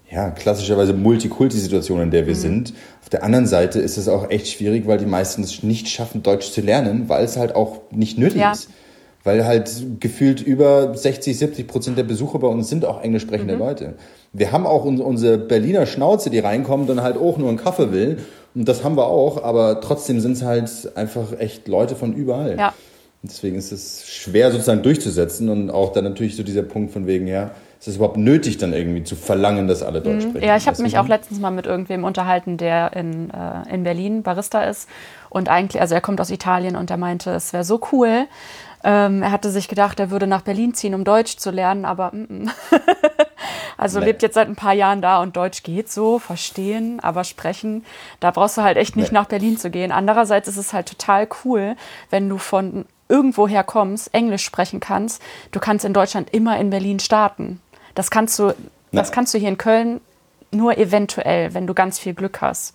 [0.09, 2.39] ja, klassischerweise Multikulti-Situation, in der wir mhm.
[2.39, 2.73] sind.
[3.01, 6.23] Auf der anderen Seite ist es auch echt schwierig, weil die meisten es nicht schaffen,
[6.23, 8.51] Deutsch zu lernen, weil es halt auch nicht nötig ja.
[8.51, 8.69] ist.
[9.23, 13.55] Weil halt gefühlt über 60, 70 Prozent der Besucher bei uns sind auch englisch sprechende
[13.55, 13.59] mhm.
[13.59, 13.93] Leute.
[14.33, 18.17] Wir haben auch unsere Berliner Schnauze, die reinkommt und halt auch nur einen Kaffee will.
[18.53, 22.57] Und das haben wir auch, aber trotzdem sind es halt einfach echt Leute von überall.
[22.57, 22.73] Ja.
[23.23, 27.25] Deswegen ist es schwer sozusagen durchzusetzen und auch dann natürlich so dieser Punkt von wegen,
[27.27, 30.29] ja, ist es überhaupt nötig, dann irgendwie zu verlangen, dass alle Deutsch mhm.
[30.29, 30.47] sprechen?
[30.47, 34.23] Ja, ich habe mich auch letztens mal mit irgendwem unterhalten, der in, äh, in Berlin
[34.23, 34.89] Barista ist.
[35.29, 38.27] Und eigentlich, also er kommt aus Italien und er meinte, es wäre so cool.
[38.83, 42.11] Ähm, er hatte sich gedacht, er würde nach Berlin ziehen, um Deutsch zu lernen, aber
[42.13, 42.51] mm, mm.
[43.77, 44.05] also nee.
[44.05, 47.83] lebt jetzt seit ein paar Jahren da und Deutsch geht so, verstehen, aber sprechen,
[48.19, 49.17] da brauchst du halt echt nicht nee.
[49.17, 49.91] nach Berlin zu gehen.
[49.91, 51.75] Andererseits ist es halt total cool,
[52.11, 55.21] wenn du von irgendwoher kommst, Englisch sprechen kannst.
[55.51, 57.61] Du kannst in Deutschland immer in Berlin starten.
[57.95, 58.53] Das kannst du,
[58.91, 60.01] das kannst du hier in Köln
[60.51, 62.73] nur eventuell, wenn du ganz viel Glück hast.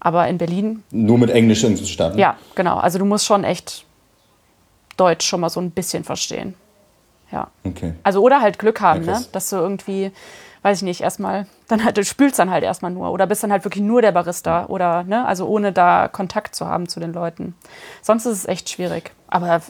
[0.00, 0.82] Aber in Berlin.
[0.90, 2.18] Nur mit Englisch zu starten?
[2.18, 2.76] Ja, genau.
[2.76, 3.84] Also du musst schon echt
[4.96, 6.54] Deutsch schon mal so ein bisschen verstehen.
[7.32, 7.48] Ja.
[7.64, 7.94] Okay.
[8.02, 9.26] Also oder halt Glück haben, ja, ne?
[9.32, 10.12] dass du irgendwie,
[10.64, 13.52] weiß ich nicht, erstmal, dann halt, du spülst dann halt erstmal nur oder bist dann
[13.52, 17.12] halt wirklich nur der Barista oder, ne, also ohne da Kontakt zu haben zu den
[17.12, 17.54] Leuten.
[18.00, 19.12] Sonst ist es echt schwierig.
[19.28, 19.60] Aber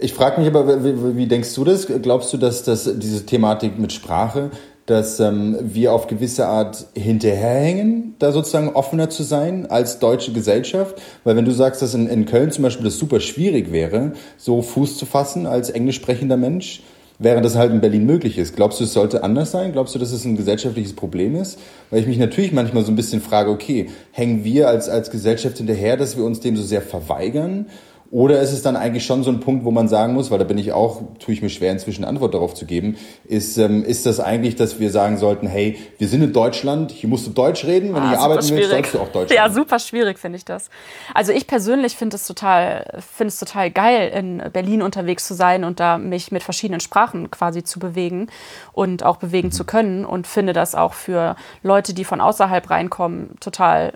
[0.00, 1.88] ich frage mich aber, wie, wie, denkst du das?
[1.88, 4.52] Glaubst du, dass, dass diese Thematik mit Sprache,
[4.86, 11.02] dass ähm, wir auf gewisse Art hinterherhängen, da sozusagen offener zu sein als deutsche Gesellschaft?
[11.24, 14.62] Weil wenn du sagst, dass in, in Köln zum Beispiel das super schwierig wäre, so
[14.62, 16.82] Fuß zu fassen als englisch sprechender Mensch,
[17.18, 18.54] während das halt in Berlin möglich ist.
[18.54, 19.72] Glaubst du, es sollte anders sein?
[19.72, 21.58] Glaubst du, dass es ein gesellschaftliches Problem ist?
[21.90, 25.58] Weil ich mich natürlich manchmal so ein bisschen frage, okay, hängen wir als, als Gesellschaft
[25.58, 27.66] hinterher, dass wir uns dem so sehr verweigern?
[28.10, 30.44] Oder ist es dann eigentlich schon so ein Punkt, wo man sagen muss, weil da
[30.44, 34.06] bin ich auch, tue ich mir schwer inzwischen Antwort darauf zu geben, ist, ähm, ist
[34.06, 37.66] das eigentlich, dass wir sagen sollten, hey, wir sind in Deutschland, hier musst du Deutsch
[37.66, 39.36] reden, wenn ah, du hier arbeiten willst, sollst du auch Deutsch reden.
[39.36, 40.70] Ja, super schwierig finde ich das.
[41.12, 45.64] Also ich persönlich finde es total, finde es total geil, in Berlin unterwegs zu sein
[45.64, 48.28] und da mich mit verschiedenen Sprachen quasi zu bewegen
[48.72, 49.52] und auch bewegen mhm.
[49.52, 53.92] zu können und finde das auch für Leute, die von außerhalb reinkommen, total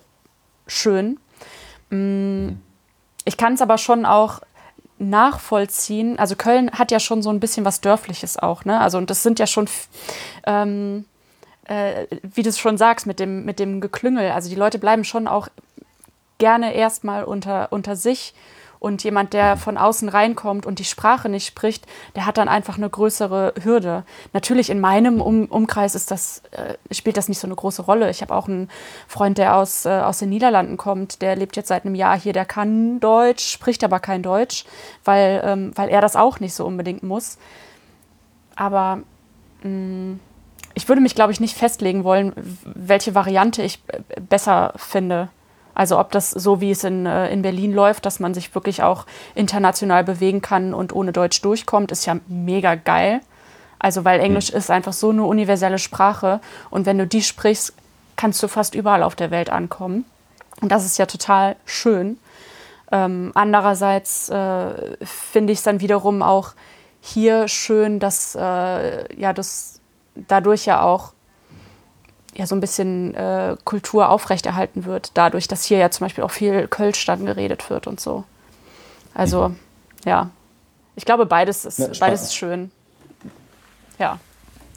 [0.66, 1.18] schön.
[1.88, 1.96] Mm.
[1.96, 2.71] Mhm
[3.24, 4.40] ich kann es aber schon auch
[4.98, 6.18] nachvollziehen.
[6.18, 8.80] Also Köln hat ja schon so ein bisschen was Dörfliches auch, ne?
[8.80, 9.68] Also und das sind ja schon,
[10.46, 11.04] ähm,
[11.64, 14.30] äh, wie du es schon sagst, mit dem, mit dem Geklüngel.
[14.30, 15.48] Also die Leute bleiben schon auch
[16.38, 18.34] gerne erstmal unter, unter sich
[18.82, 22.78] und jemand, der von außen reinkommt und die Sprache nicht spricht, der hat dann einfach
[22.78, 24.02] eine größere Hürde.
[24.32, 28.10] Natürlich in meinem um Umkreis ist das, äh, spielt das nicht so eine große Rolle.
[28.10, 28.68] Ich habe auch einen
[29.06, 32.32] Freund, der aus, äh, aus den Niederlanden kommt, der lebt jetzt seit einem Jahr hier,
[32.32, 34.64] der kann Deutsch, spricht aber kein Deutsch,
[35.04, 37.38] weil, ähm, weil er das auch nicht so unbedingt muss.
[38.56, 38.98] Aber
[39.62, 40.20] mh, mm,
[40.74, 42.32] ich würde mich, glaube ich, nicht festlegen wollen,
[42.64, 45.28] welche Variante ich äh, besser finde.
[45.74, 48.82] Also ob das so wie es in, äh, in Berlin läuft, dass man sich wirklich
[48.82, 53.20] auch international bewegen kann und ohne Deutsch durchkommt, ist ja mega geil.
[53.78, 54.58] Also weil Englisch mhm.
[54.58, 57.74] ist einfach so eine universelle Sprache und wenn du die sprichst,
[58.16, 60.04] kannst du fast überall auf der Welt ankommen.
[60.60, 62.18] Und das ist ja total schön.
[62.92, 66.52] Ähm, andererseits äh, finde ich es dann wiederum auch
[67.00, 69.80] hier schön, dass äh, ja das
[70.14, 71.14] dadurch ja auch
[72.34, 76.30] ja so ein bisschen äh, Kultur aufrechterhalten wird, dadurch, dass hier ja zum Beispiel auch
[76.30, 78.24] viel Kölsch dann geredet wird und so.
[79.14, 79.56] Also, mhm.
[80.04, 80.30] ja.
[80.94, 82.70] Ich glaube, beides ist, ja, beides ist schön.
[83.98, 84.18] Ja.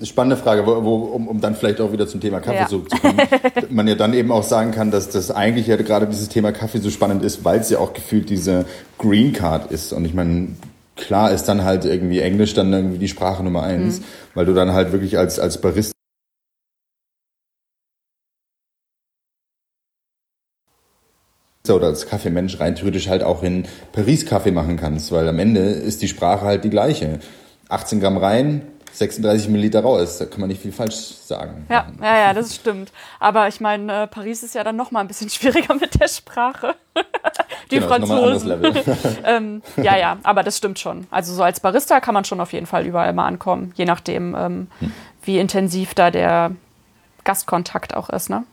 [0.01, 2.67] Spannende Frage, wo, wo, um, um dann vielleicht auch wieder zum Thema Kaffee ja.
[2.67, 3.17] zu kommen.
[3.69, 6.79] Man ja dann eben auch sagen kann, dass das eigentlich ja gerade dieses Thema Kaffee
[6.79, 8.65] so spannend ist, weil es ja auch gefühlt diese
[8.97, 9.93] Green Card ist.
[9.93, 10.49] Und ich meine,
[10.97, 14.03] klar ist dann halt irgendwie Englisch dann irgendwie die Sprache Nummer eins, mhm.
[14.33, 15.94] weil du dann halt wirklich als, als Barista
[21.73, 25.61] oder als Kaffeemensch rein theoretisch halt auch in Paris Kaffee machen kannst, weil am Ende
[25.61, 27.19] ist die Sprache halt die gleiche.
[27.69, 28.61] 18 Gramm rein,
[28.95, 31.65] 36 Milliliter raus, da kann man nicht viel falsch sagen.
[31.69, 32.91] Ja, ja, ja, das stimmt.
[33.19, 36.07] Aber ich meine, äh, Paris ist ja dann noch mal ein bisschen schwieriger mit der
[36.07, 36.75] Sprache.
[37.71, 38.53] die genau, Franzosen.
[39.25, 41.07] ähm, ja, ja, aber das stimmt schon.
[41.11, 44.35] Also so als Barista kann man schon auf jeden Fall überall mal ankommen, je nachdem,
[44.35, 44.91] ähm, hm.
[45.23, 46.51] wie intensiv da der
[47.23, 48.43] Gastkontakt auch ist, ne?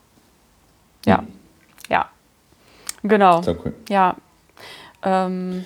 [1.05, 1.27] Ja, hm.
[1.89, 2.09] ja.
[3.03, 3.41] Genau.
[3.45, 3.73] Cool.
[3.89, 4.15] Ja.
[5.03, 5.65] Ähm,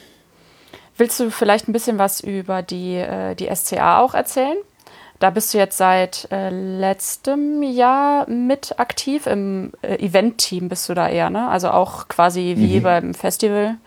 [0.98, 4.58] willst du vielleicht ein bisschen was über die, äh, die SCA auch erzählen?
[5.20, 9.26] Da bist du jetzt seit äh, letztem Jahr mit aktiv.
[9.26, 11.50] Im äh, Event-Team bist du da eher, ne?
[11.50, 12.84] Also auch quasi wie mhm.
[12.84, 13.78] beim Festival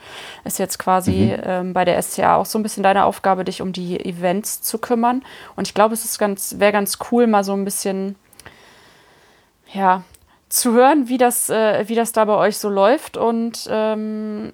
[0.44, 1.42] ist jetzt quasi mhm.
[1.44, 4.78] ähm, bei der SCA auch so ein bisschen deine Aufgabe, dich um die Events zu
[4.78, 5.22] kümmern.
[5.54, 8.16] Und ich glaube, es ist ganz, wäre ganz cool, mal so ein bisschen,
[9.72, 10.02] ja,
[10.50, 14.52] zu hören, wie das, äh, wie das da bei euch so läuft und ähm,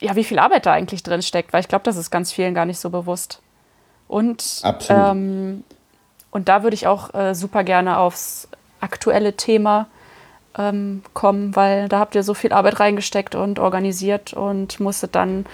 [0.00, 2.54] ja, wie viel Arbeit da eigentlich drin steckt, weil ich glaube, das ist ganz vielen
[2.54, 3.40] gar nicht so bewusst.
[4.08, 5.64] Und, ähm,
[6.30, 8.48] und da würde ich auch äh, super gerne aufs
[8.80, 9.86] aktuelle Thema
[10.58, 15.46] ähm, kommen, weil da habt ihr so viel Arbeit reingesteckt und organisiert und musstet dann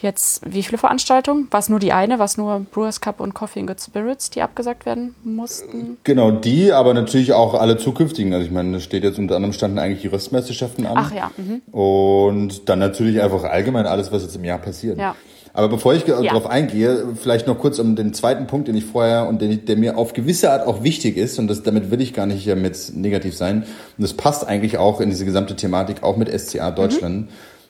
[0.00, 1.48] jetzt, wie viele Veranstaltungen?
[1.50, 2.18] War es nur die eine?
[2.18, 5.98] War es nur Brewers Cup und Coffee and Good Spirits, die abgesagt werden mussten?
[6.04, 8.32] Genau, die, aber natürlich auch alle zukünftigen.
[8.32, 10.94] Also ich meine, es steht jetzt unter anderem standen eigentlich die Röstmeisterschaften an.
[10.96, 11.30] Ach ja.
[11.36, 11.62] Mhm.
[11.72, 14.98] Und dann natürlich einfach allgemein alles, was jetzt im Jahr passiert.
[14.98, 15.14] Ja.
[15.56, 16.20] Aber bevor ich ja.
[16.20, 19.76] darauf eingehe, vielleicht noch kurz um den zweiten Punkt, den ich vorher und den, der
[19.76, 22.92] mir auf gewisse Art auch wichtig ist, und das, damit will ich gar nicht mit
[22.94, 23.62] negativ sein.
[23.62, 27.22] Und das passt eigentlich auch in diese gesamte Thematik, auch mit SCA Deutschland.
[27.22, 27.28] Mhm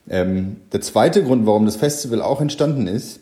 [0.08, 3.20] ähm, der zweite Grund, warum das Festival auch entstanden ist,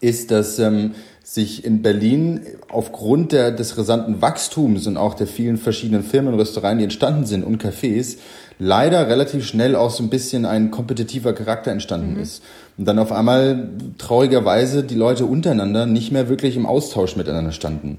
[0.00, 5.58] ist, dass ähm, sich in Berlin aufgrund der, des rasanten Wachstums und auch der vielen
[5.58, 8.16] verschiedenen Firmen und Restaurants, die entstanden sind und Cafés,
[8.58, 12.20] leider relativ schnell auch so ein bisschen ein kompetitiver Charakter entstanden mhm.
[12.20, 12.42] ist.
[12.78, 17.98] Und dann auf einmal traurigerweise die Leute untereinander nicht mehr wirklich im Austausch miteinander standen.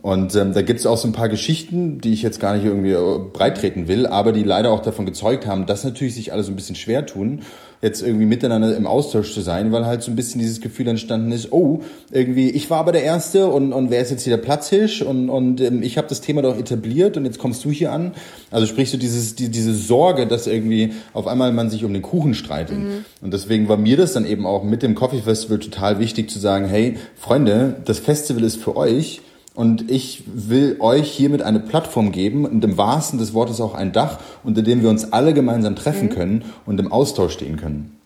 [0.00, 2.64] Und ähm, da gibt es auch so ein paar Geschichten, die ich jetzt gar nicht
[2.64, 6.44] irgendwie äh, breittreten will, aber die leider auch davon gezeugt haben, dass natürlich sich alle
[6.44, 7.40] so ein bisschen schwer tun,
[7.82, 11.32] jetzt irgendwie miteinander im Austausch zu sein, weil halt so ein bisschen dieses Gefühl entstanden
[11.32, 11.80] ist, oh,
[12.12, 15.30] irgendwie, ich war aber der Erste und, und wer ist jetzt hier der Platzhisch und,
[15.30, 18.12] und ähm, ich habe das Thema doch etabliert und jetzt kommst du hier an.
[18.50, 22.02] Also sprich so dieses, die, diese Sorge, dass irgendwie auf einmal man sich um den
[22.02, 22.78] Kuchen streitet.
[22.78, 23.04] Mhm.
[23.20, 26.38] Und deswegen war mir das dann eben auch mit dem Coffee Festival total wichtig zu
[26.38, 29.22] sagen, hey, Freunde, das Festival ist für euch
[29.58, 33.90] und ich will euch hiermit eine Plattform geben und im wahrsten des Wortes auch ein
[33.90, 36.12] Dach, unter dem wir uns alle gemeinsam treffen mhm.
[36.12, 37.98] können und im Austausch stehen können.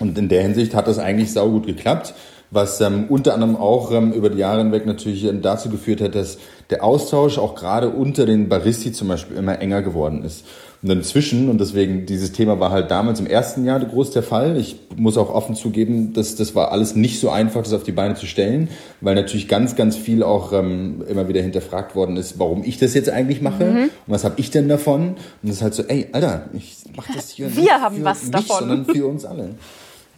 [0.00, 2.14] Und in der Hinsicht hat das eigentlich saugut geklappt,
[2.50, 6.16] was ähm, unter anderem auch ähm, über die Jahre hinweg natürlich ähm, dazu geführt hat,
[6.16, 6.38] dass
[6.70, 10.46] der Austausch auch gerade unter den Baristi zum Beispiel immer enger geworden ist.
[10.80, 14.56] Und inzwischen, und deswegen, dieses Thema war halt damals im ersten Jahr groß der Fall.
[14.56, 17.92] Ich muss auch offen zugeben, dass das war alles nicht so einfach, das auf die
[17.92, 18.68] Beine zu stellen,
[19.00, 22.94] weil natürlich ganz, ganz viel auch ähm, immer wieder hinterfragt worden ist, warum ich das
[22.94, 23.82] jetzt eigentlich mache mhm.
[23.82, 25.08] und was habe ich denn davon?
[25.10, 28.04] Und das ist halt so, ey, Alter, ich mache das hier wir nicht haben für
[28.04, 28.58] was mich, davon.
[28.58, 29.50] sondern für uns alle.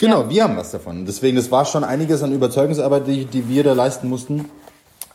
[0.01, 0.31] Genau, ja.
[0.31, 1.05] wir haben was davon.
[1.05, 4.46] Deswegen, das war schon einiges an Überzeugungsarbeit, die, die wir da leisten mussten.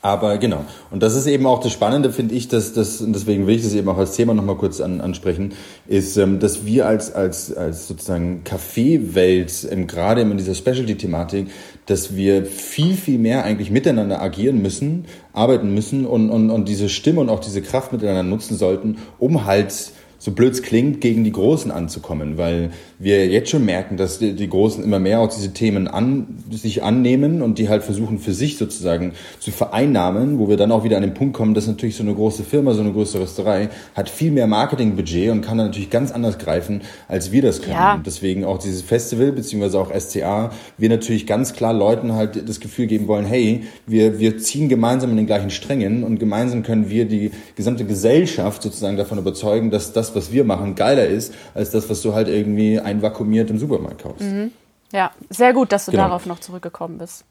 [0.06, 0.64] Aber genau.
[0.92, 3.64] Und das ist eben auch das Spannende, finde ich, dass das, und deswegen will ich
[3.64, 5.54] das eben auch als Thema nochmal kurz an, ansprechen,
[5.88, 11.48] ist, ähm, dass wir als, als, als sozusagen Kaffeewelt, ähm, gerade in dieser Specialty-Thematik,
[11.86, 16.88] dass wir viel, viel mehr eigentlich miteinander agieren müssen, arbeiten müssen und, und, und diese
[16.88, 19.90] Stimme und auch diese Kraft miteinander nutzen sollten, um halt
[20.26, 24.32] so blöd es klingt, gegen die Großen anzukommen, weil wir jetzt schon merken, dass die,
[24.32, 28.32] die Großen immer mehr auch diese Themen an, sich annehmen und die halt versuchen für
[28.32, 31.94] sich sozusagen zu vereinnahmen, wo wir dann auch wieder an den Punkt kommen, dass natürlich
[31.94, 35.68] so eine große Firma, so eine große Rösterei hat viel mehr Marketingbudget und kann dann
[35.68, 37.74] natürlich ganz anders greifen, als wir das können.
[37.74, 37.94] Ja.
[37.94, 42.58] Und deswegen auch dieses Festival, beziehungsweise auch SCA, wir natürlich ganz klar Leuten halt das
[42.58, 46.90] Gefühl geben wollen, hey, wir, wir ziehen gemeinsam in den gleichen Strängen und gemeinsam können
[46.90, 51.70] wir die gesamte Gesellschaft sozusagen davon überzeugen, dass das, was wir machen, geiler ist, als
[51.70, 54.22] das, was du halt irgendwie einvakuumiert im Supermarkt kaufst.
[54.22, 54.50] Mhm.
[54.92, 56.04] Ja, sehr gut, dass du genau.
[56.04, 57.24] darauf noch zurückgekommen bist.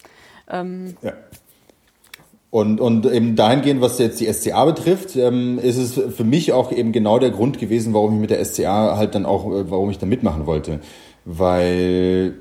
[0.50, 1.14] Ähm ja.
[2.52, 6.72] Und, und eben dahingehend, was jetzt die SCA betrifft, ähm, ist es für mich auch
[6.72, 9.90] eben genau der Grund gewesen, warum ich mit der SCA halt dann auch, äh, warum
[9.90, 10.80] ich da mitmachen wollte.
[11.26, 12.36] Weil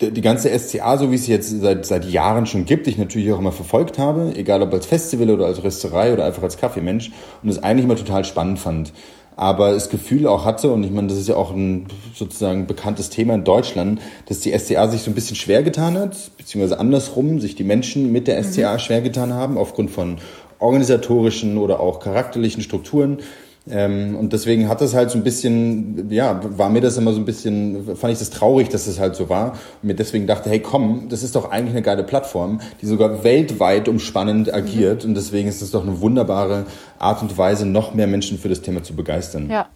[0.00, 3.38] die ganze SCA, so wie es jetzt seit, seit Jahren schon gibt, ich natürlich auch
[3.38, 7.10] immer verfolgt habe, egal ob als Festival oder als Rösterei oder einfach als Kaffeemensch
[7.42, 8.92] und es eigentlich immer total spannend fand
[9.40, 13.08] aber das Gefühl auch hatte, und ich meine, das ist ja auch ein sozusagen bekanntes
[13.08, 17.40] Thema in Deutschland, dass die SCA sich so ein bisschen schwer getan hat, beziehungsweise andersrum,
[17.40, 18.78] sich die Menschen mit der SCA mhm.
[18.80, 20.18] schwer getan haben, aufgrund von
[20.58, 23.20] organisatorischen oder auch charakterlichen Strukturen.
[23.68, 27.18] Ähm, und deswegen hat das halt so ein bisschen, ja, war mir das immer so
[27.18, 29.52] ein bisschen, fand ich das traurig, dass das halt so war.
[29.82, 33.22] Und mir deswegen dachte, hey komm, das ist doch eigentlich eine geile Plattform, die sogar
[33.22, 35.04] weltweit umspannend agiert.
[35.04, 35.10] Mhm.
[35.10, 36.64] Und deswegen ist das doch eine wunderbare
[36.98, 39.50] Art und Weise, noch mehr Menschen für das Thema zu begeistern.
[39.50, 39.68] Ja.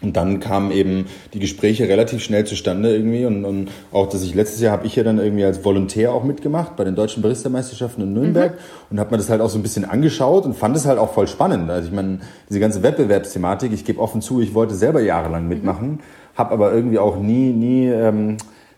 [0.00, 4.32] Und dann kamen eben die Gespräche relativ schnell zustande irgendwie und, und auch, dass ich
[4.32, 8.02] letztes Jahr habe ich ja dann irgendwie als Volontär auch mitgemacht bei den deutschen Barista-Meisterschaften
[8.02, 8.58] in Nürnberg mhm.
[8.90, 11.12] und habe mir das halt auch so ein bisschen angeschaut und fand es halt auch
[11.12, 11.68] voll spannend.
[11.68, 15.48] Also ich meine, diese ganze Wettbewerbsthematik, ich gebe offen zu, ich wollte selber jahrelang mhm.
[15.48, 15.98] mitmachen, mhm.
[16.36, 18.36] habe aber irgendwie auch nie, nie ähm,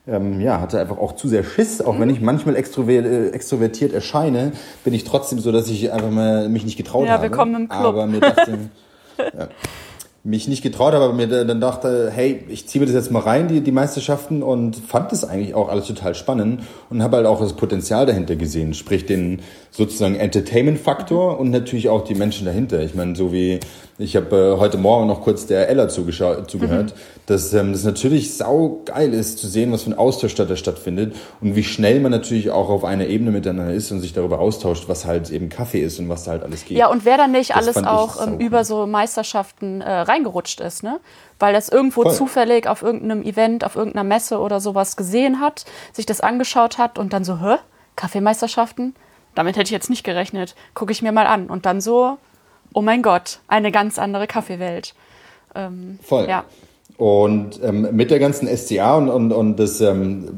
[0.08, 1.82] ähm, ja, hatte einfach auch zu sehr Schiss.
[1.82, 2.00] Auch mhm.
[2.00, 4.52] wenn ich manchmal äh, extrovertiert erscheine,
[4.84, 7.26] bin ich trotzdem so, dass ich einfach mal mich nicht getraut ja, habe.
[7.26, 7.84] Ja, willkommen im Club.
[7.84, 8.58] Aber mir dachte,
[9.18, 9.48] ja
[10.22, 13.20] mich nicht getraut habe, aber mir dann dachte, hey, ich ziehe mir das jetzt mal
[13.20, 17.26] rein, die, die Meisterschaften, und fand das eigentlich auch alles total spannend und habe halt
[17.26, 22.82] auch das Potenzial dahinter gesehen, sprich den sozusagen Entertainment-Faktor und natürlich auch die Menschen dahinter.
[22.82, 23.60] Ich meine, so wie
[24.00, 26.92] ich habe äh, heute Morgen noch kurz der Ella zugehört, mhm.
[27.26, 31.14] dass ähm, das natürlich sau geil ist zu sehen, was für ein Austausch da stattfindet
[31.40, 34.88] und wie schnell man natürlich auch auf einer Ebene miteinander ist und sich darüber austauscht,
[34.88, 36.78] was halt eben Kaffee ist und was da halt alles geht.
[36.78, 40.82] Ja, und wer dann nicht das alles auch ähm, über so Meisterschaften äh, reingerutscht ist,
[40.82, 40.98] ne?
[41.38, 42.14] Weil das irgendwo Voll.
[42.14, 46.98] zufällig auf irgendeinem Event, auf irgendeiner Messe oder sowas gesehen hat, sich das angeschaut hat
[46.98, 47.56] und dann so, hä?
[47.96, 48.94] Kaffeemeisterschaften?
[49.34, 50.54] Damit hätte ich jetzt nicht gerechnet.
[50.74, 51.48] Gucke ich mir mal an.
[51.48, 52.18] Und dann so,
[52.72, 54.94] oh mein Gott, eine ganz andere Kaffeewelt.
[55.54, 56.28] Ähm, Voll.
[56.28, 56.44] Ja.
[57.00, 60.28] Und ähm, mit der ganzen SCA und, und, und das, ähm,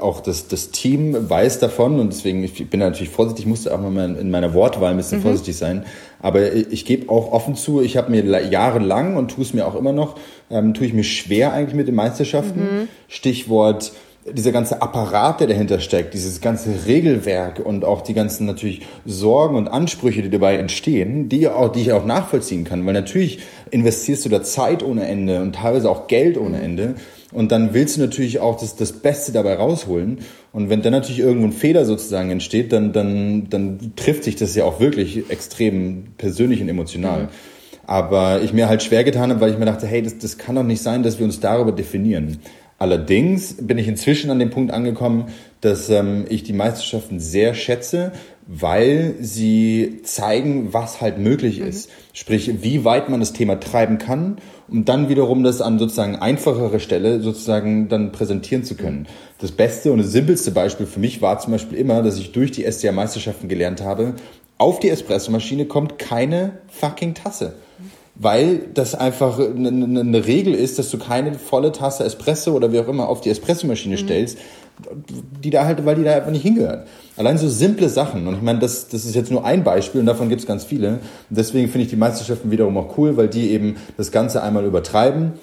[0.00, 4.14] auch das, das Team weiß davon und deswegen, ich bin natürlich vorsichtig, musste auch mal
[4.14, 5.22] in meiner Wortwahl ein bisschen mhm.
[5.22, 5.84] vorsichtig sein.
[6.22, 9.74] Aber ich, gebe auch offen zu, ich habe mir jahrelang und tue es mir auch
[9.74, 10.14] immer noch,
[10.50, 12.60] ähm, tue ich mir schwer eigentlich mit den Meisterschaften.
[12.60, 12.88] Mhm.
[13.08, 13.92] Stichwort
[14.32, 19.56] dieser ganze Apparat, der dahinter steckt, dieses ganze Regelwerk und auch die ganzen natürlich Sorgen
[19.56, 24.24] und Ansprüche, die dabei entstehen, die, auch, die ich auch nachvollziehen kann, weil natürlich investierst
[24.24, 26.94] du da Zeit ohne Ende und teilweise auch Geld ohne Ende
[27.32, 30.20] und dann willst du natürlich auch das, das Beste dabei rausholen
[30.52, 34.54] und wenn dann natürlich irgendwo ein Fehler sozusagen entsteht, dann, dann, dann trifft sich das
[34.54, 37.24] ja auch wirklich extrem persönlich und emotional.
[37.24, 37.28] Mhm.
[37.86, 40.54] Aber ich mir halt schwer getan habe, weil ich mir dachte, hey, das, das kann
[40.54, 42.38] doch nicht sein, dass wir uns darüber definieren.
[42.84, 45.28] Allerdings bin ich inzwischen an dem Punkt angekommen,
[45.62, 48.12] dass ähm, ich die Meisterschaften sehr schätze,
[48.46, 51.68] weil sie zeigen, was halt möglich mhm.
[51.68, 51.88] ist.
[52.12, 54.36] Sprich, wie weit man das Thema treiben kann,
[54.68, 59.06] um dann wiederum das an sozusagen einfachere Stelle sozusagen dann präsentieren zu können.
[59.38, 62.52] Das beste und das simpelste Beispiel für mich war zum Beispiel immer, dass ich durch
[62.52, 64.12] die SCA-Meisterschaften gelernt habe,
[64.58, 67.54] auf die Espressomaschine kommt keine fucking Tasse
[68.14, 72.78] weil das einfach eine, eine, Regel ist, dass du keine volle Tasse Espresso oder wie
[72.78, 74.00] auch immer auf die Espressomaschine mhm.
[74.00, 74.38] stellst,
[75.42, 76.86] die da halt, weil die da einfach nicht hingehört.
[77.16, 78.26] Allein so simple Sachen.
[78.26, 80.64] Und ich meine, das, das ist jetzt nur ein Beispiel und davon gibt es ganz
[80.64, 80.88] viele.
[80.88, 81.00] Und
[81.30, 85.34] deswegen finde ich die Meisterschaften wiederum auch cool, weil die eben das Ganze einmal übertreiben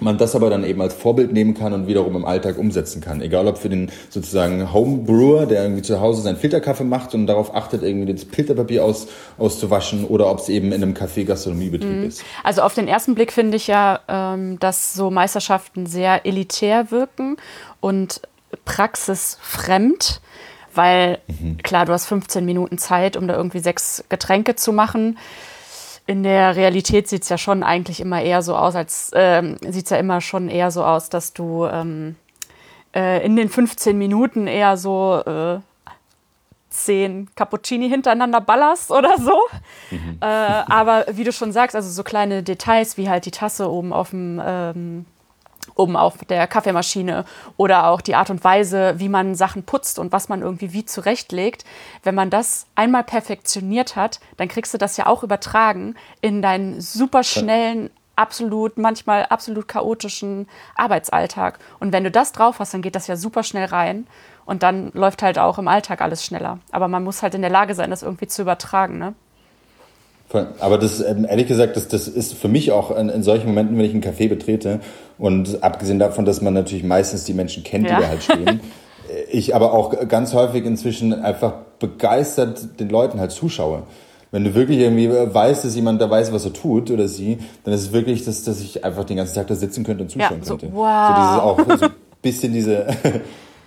[0.00, 3.20] man das aber dann eben als Vorbild nehmen kann und wiederum im Alltag umsetzen kann.
[3.20, 7.54] Egal ob für den sozusagen Homebrewer, der irgendwie zu Hause seinen Filterkaffee macht und darauf
[7.54, 12.06] achtet, irgendwie das Filterpapier aus, auszuwaschen oder ob es eben in einem Café-Gastronomiebetrieb mhm.
[12.06, 12.22] ist.
[12.44, 17.36] Also auf den ersten Blick finde ich ja, ähm, dass so Meisterschaften sehr elitär wirken
[17.80, 18.20] und
[18.64, 20.20] praxisfremd.
[20.72, 21.58] Weil, mhm.
[21.58, 25.18] klar, du hast 15 Minuten Zeit, um da irgendwie sechs Getränke zu machen
[26.10, 29.84] in der Realität sieht es ja schon eigentlich immer eher so aus, als ähm, sieht
[29.84, 32.16] es ja immer schon eher so aus, dass du ähm,
[32.92, 35.60] äh, in den 15 Minuten eher so äh,
[36.68, 39.38] zehn Cappuccini hintereinander ballerst oder so.
[39.92, 40.18] Mhm.
[40.20, 43.92] Äh, aber wie du schon sagst, also so kleine Details wie halt die Tasse oben
[43.92, 45.06] auf dem ähm,
[45.74, 47.24] oben auf der Kaffeemaschine
[47.56, 50.84] oder auch die Art und Weise, wie man Sachen putzt und was man irgendwie wie
[50.84, 51.64] zurechtlegt.
[52.02, 56.80] Wenn man das einmal perfektioniert hat, dann kriegst du das ja auch übertragen in deinen
[56.80, 57.90] super schnellen,
[58.20, 60.46] absolut, manchmal absolut chaotischen
[60.76, 61.58] Arbeitsalltag.
[61.80, 64.06] Und wenn du das drauf hast, dann geht das ja super schnell rein.
[64.44, 66.58] Und dann läuft halt auch im Alltag alles schneller.
[66.70, 68.98] Aber man muss halt in der Lage sein, das irgendwie zu übertragen.
[68.98, 69.14] Ne?
[70.60, 73.76] Aber das, ähm, ehrlich gesagt, das, das ist für mich auch in, in solchen Momenten,
[73.76, 74.80] wenn ich einen Café betrete
[75.18, 77.96] und abgesehen davon, dass man natürlich meistens die Menschen kennt, ja.
[77.96, 78.60] die da halt stehen,
[79.30, 83.82] ich aber auch ganz häufig inzwischen einfach begeistert den Leuten halt zuschaue.
[84.30, 87.74] Wenn du wirklich irgendwie weißt, dass jemand da weiß, was er tut oder sie, dann
[87.74, 90.38] ist es wirklich, dass, dass ich einfach den ganzen Tag da sitzen könnte und zuschauen
[90.38, 90.72] ja, so, könnte.
[90.72, 91.56] Wow.
[91.56, 92.86] So dieses auch so ein bisschen diese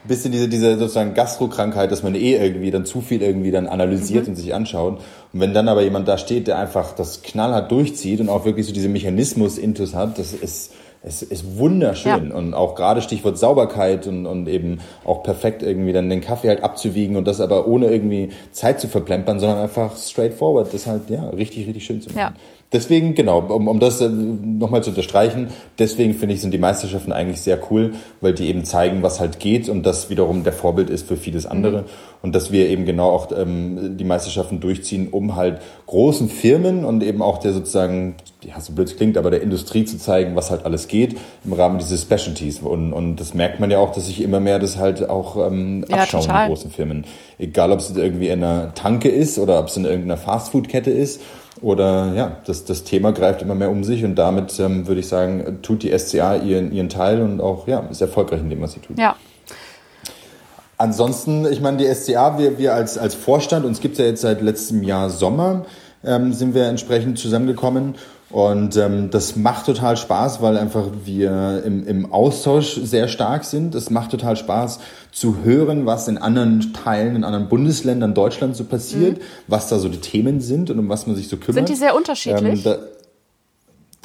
[0.07, 4.23] bisschen diese, diese sozusagen Gastrokrankheit, dass man eh irgendwie dann zu viel irgendwie dann analysiert
[4.23, 4.29] mhm.
[4.29, 4.99] und sich anschaut.
[5.33, 8.65] Und wenn dann aber jemand da steht, der einfach das knallhart durchzieht und auch wirklich
[8.65, 12.29] so diese Mechanismus-Intus hat, das ist, es ist wunderschön.
[12.29, 12.35] Ja.
[12.35, 16.63] Und auch gerade Stichwort Sauberkeit und, und eben auch perfekt irgendwie dann den Kaffee halt
[16.63, 21.29] abzuwiegen und das aber ohne irgendwie Zeit zu verplempern, sondern einfach straightforward, das halt, ja,
[21.29, 22.19] richtig, richtig schön zu machen.
[22.19, 22.33] Ja.
[22.73, 27.11] Deswegen, genau, um, um das äh, nochmal zu unterstreichen, deswegen finde ich, sind die Meisterschaften
[27.11, 30.89] eigentlich sehr cool, weil die eben zeigen, was halt geht und das wiederum der Vorbild
[30.89, 31.81] ist für vieles andere.
[31.81, 31.85] Mhm.
[32.23, 37.03] Und dass wir eben genau auch ähm, die Meisterschaften durchziehen, um halt großen Firmen und
[37.03, 40.65] eben auch der sozusagen, ja, so blöd klingt, aber der Industrie zu zeigen, was halt
[40.65, 41.15] alles geht
[41.45, 42.61] im Rahmen dieses Specialties.
[42.61, 45.85] Und, und das merkt man ja auch, dass sich immer mehr das halt auch ähm,
[45.89, 47.05] ja, abschauen in großen Firmen.
[47.37, 51.21] Egal, ob es irgendwie in einer Tanke ist oder ob es in irgendeiner Fastfood-Kette ist
[51.61, 55.07] oder ja, das, das Thema greift immer mehr um sich und damit ähm, würde ich
[55.07, 58.73] sagen, tut die SCA ihren, ihren Teil und auch ja, ist erfolgreich in dem, was
[58.73, 58.97] sie tut.
[58.97, 59.15] Ja.
[60.77, 64.21] Ansonsten, ich meine, die SCA, wir, wir als, als Vorstand, uns gibt es ja jetzt
[64.21, 65.65] seit letztem Jahr Sommer,
[66.03, 67.95] ähm, sind wir entsprechend zusammengekommen
[68.33, 73.75] und ähm, das macht total Spaß, weil einfach wir im, im Austausch sehr stark sind.
[73.75, 74.79] Es macht total Spaß
[75.11, 79.23] zu hören, was in anderen Teilen, in anderen Bundesländern Deutschland so passiert, mhm.
[79.45, 81.53] was da so die Themen sind und um was man sich so kümmert.
[81.53, 82.65] Sind die sehr unterschiedlich?
[82.65, 82.77] Ähm,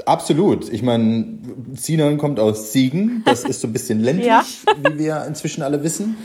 [0.05, 0.71] absolut.
[0.71, 1.39] Ich meine,
[1.73, 3.23] Sinan kommt aus Siegen.
[3.25, 4.45] Das ist so ein bisschen ländlich, ja.
[4.77, 6.19] wie wir inzwischen alle wissen.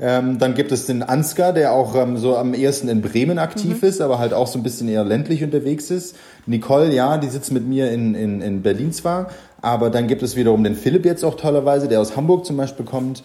[0.00, 3.82] Ähm, dann gibt es den Ansgar, der auch ähm, so am ehesten in Bremen aktiv
[3.82, 3.88] mhm.
[3.88, 6.14] ist, aber halt auch so ein bisschen eher ländlich unterwegs ist.
[6.46, 9.30] Nicole, ja, die sitzt mit mir in, in, in Berlin zwar,
[9.60, 12.86] aber dann gibt es wiederum den Philipp jetzt auch tollerweise, der aus Hamburg zum Beispiel
[12.86, 13.24] kommt.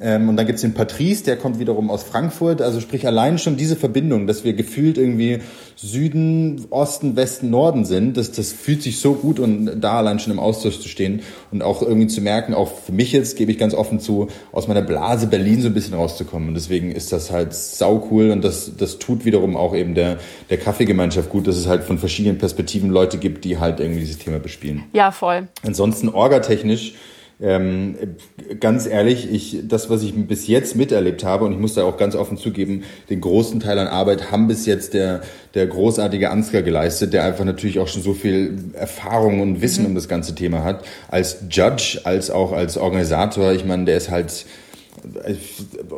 [0.00, 2.60] Ähm, und dann gibt's den Patrice, der kommt wiederum aus Frankfurt.
[2.60, 5.40] Also sprich allein schon diese Verbindung, dass wir gefühlt irgendwie
[5.76, 10.32] Süden, Osten, Westen, Norden sind, das, das fühlt sich so gut und da allein schon
[10.32, 13.58] im Austausch zu stehen und auch irgendwie zu merken, auch für mich jetzt, gebe ich
[13.58, 16.48] ganz offen zu, aus meiner Blase Berlin so ein bisschen rauszukommen.
[16.48, 20.18] Und deswegen ist das halt sau cool und das, das tut wiederum auch eben der,
[20.50, 24.18] der Kaffeegemeinschaft gut, dass es halt von verschiedenen Perspektiven Leute gibt, die halt irgendwie dieses
[24.18, 24.84] Thema bespielen.
[24.92, 25.48] Ja, voll.
[25.62, 26.94] Ansonsten orgatechnisch
[27.40, 27.96] ähm,
[28.60, 31.96] ganz ehrlich, ich, das, was ich bis jetzt miterlebt habe, und ich muss da auch
[31.96, 35.22] ganz offen zugeben, den großen Teil an Arbeit haben bis jetzt der,
[35.54, 39.90] der großartige Ansgar geleistet, der einfach natürlich auch schon so viel Erfahrung und Wissen mhm.
[39.90, 43.52] um das ganze Thema hat, als Judge, als auch als Organisator.
[43.52, 44.46] Ich meine, der ist halt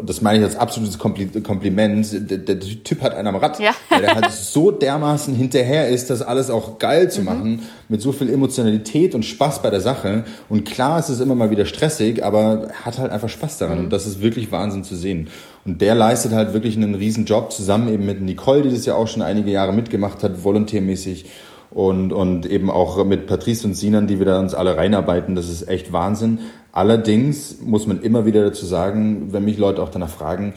[0.04, 3.72] das meine ich als absolutes Kompliment, der, der Typ hat einen am Rad, ja.
[3.88, 7.26] weil der halt so dermaßen hinterher ist, das alles auch geil zu mhm.
[7.26, 10.24] machen, mit so viel Emotionalität und Spaß bei der Sache.
[10.48, 13.78] Und klar ist es immer mal wieder stressig, aber hat halt einfach Spaß daran.
[13.78, 13.84] Mhm.
[13.84, 15.28] Und das ist wirklich Wahnsinn zu sehen.
[15.64, 18.94] Und der leistet halt wirklich einen riesen Job zusammen eben mit Nicole, die das ja
[18.94, 21.26] auch schon einige Jahre mitgemacht hat, volontärmäßig.
[21.76, 25.34] Und, und eben auch mit Patrice und Sinan, die wir da uns alle reinarbeiten.
[25.34, 26.38] Das ist echt Wahnsinn.
[26.72, 30.54] Allerdings muss man immer wieder dazu sagen, wenn mich Leute auch danach fragen,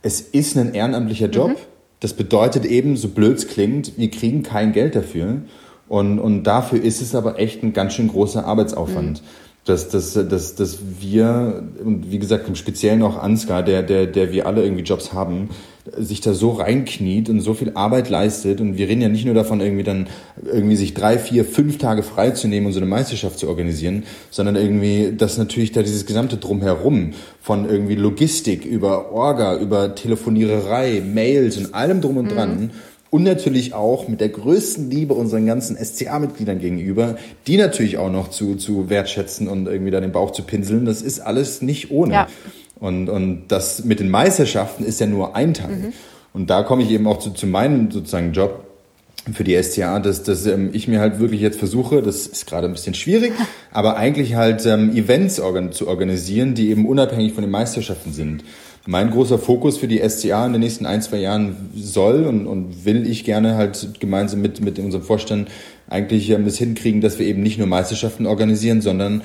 [0.00, 1.50] es ist ein ehrenamtlicher Job.
[1.50, 1.56] Mhm.
[2.00, 5.42] Das bedeutet eben, so blöd es klingt, wir kriegen kein Geld dafür.
[5.86, 9.20] Und, und dafür ist es aber echt ein ganz schön großer Arbeitsaufwand.
[9.20, 9.26] Mhm
[9.64, 14.32] dass, dass, dass, dass wir, und wie gesagt, im Speziellen auch Ansgar, der, der, der
[14.32, 15.50] wir alle irgendwie Jobs haben,
[15.98, 18.60] sich da so reinkniet und so viel Arbeit leistet.
[18.60, 20.06] Und wir reden ja nicht nur davon, irgendwie dann
[20.44, 25.12] irgendwie sich drei, vier, fünf Tage freizunehmen und so eine Meisterschaft zu organisieren, sondern irgendwie,
[25.16, 31.74] dass natürlich da dieses gesamte Drumherum von irgendwie Logistik über Orga, über Telefoniererei, Mails und
[31.74, 32.60] allem drum und dran.
[32.60, 32.70] Mhm
[33.12, 37.16] und natürlich auch mit der größten Liebe unseren ganzen SCA-Mitgliedern gegenüber,
[37.46, 40.86] die natürlich auch noch zu, zu wertschätzen und irgendwie da den Bauch zu pinseln.
[40.86, 42.14] Das ist alles nicht ohne.
[42.14, 42.28] Ja.
[42.82, 45.70] Und, und das mit den Meisterschaften ist ja nur ein Teil.
[45.70, 45.92] Mhm.
[46.32, 48.64] Und da komme ich eben auch zu, zu meinem sozusagen Job
[49.32, 52.66] für die SCA, dass, dass ähm, ich mir halt wirklich jetzt versuche, das ist gerade
[52.66, 53.34] ein bisschen schwierig,
[53.70, 58.42] aber eigentlich halt ähm, Events organ zu organisieren, die eben unabhängig von den Meisterschaften sind.
[58.84, 62.84] Mein großer Fokus für die SCA in den nächsten ein, zwei Jahren soll und, und
[62.84, 65.48] will ich gerne halt gemeinsam mit, mit unserem Vorstand
[65.88, 69.22] eigentlich ähm, das hinkriegen, dass wir eben nicht nur Meisterschaften organisieren, sondern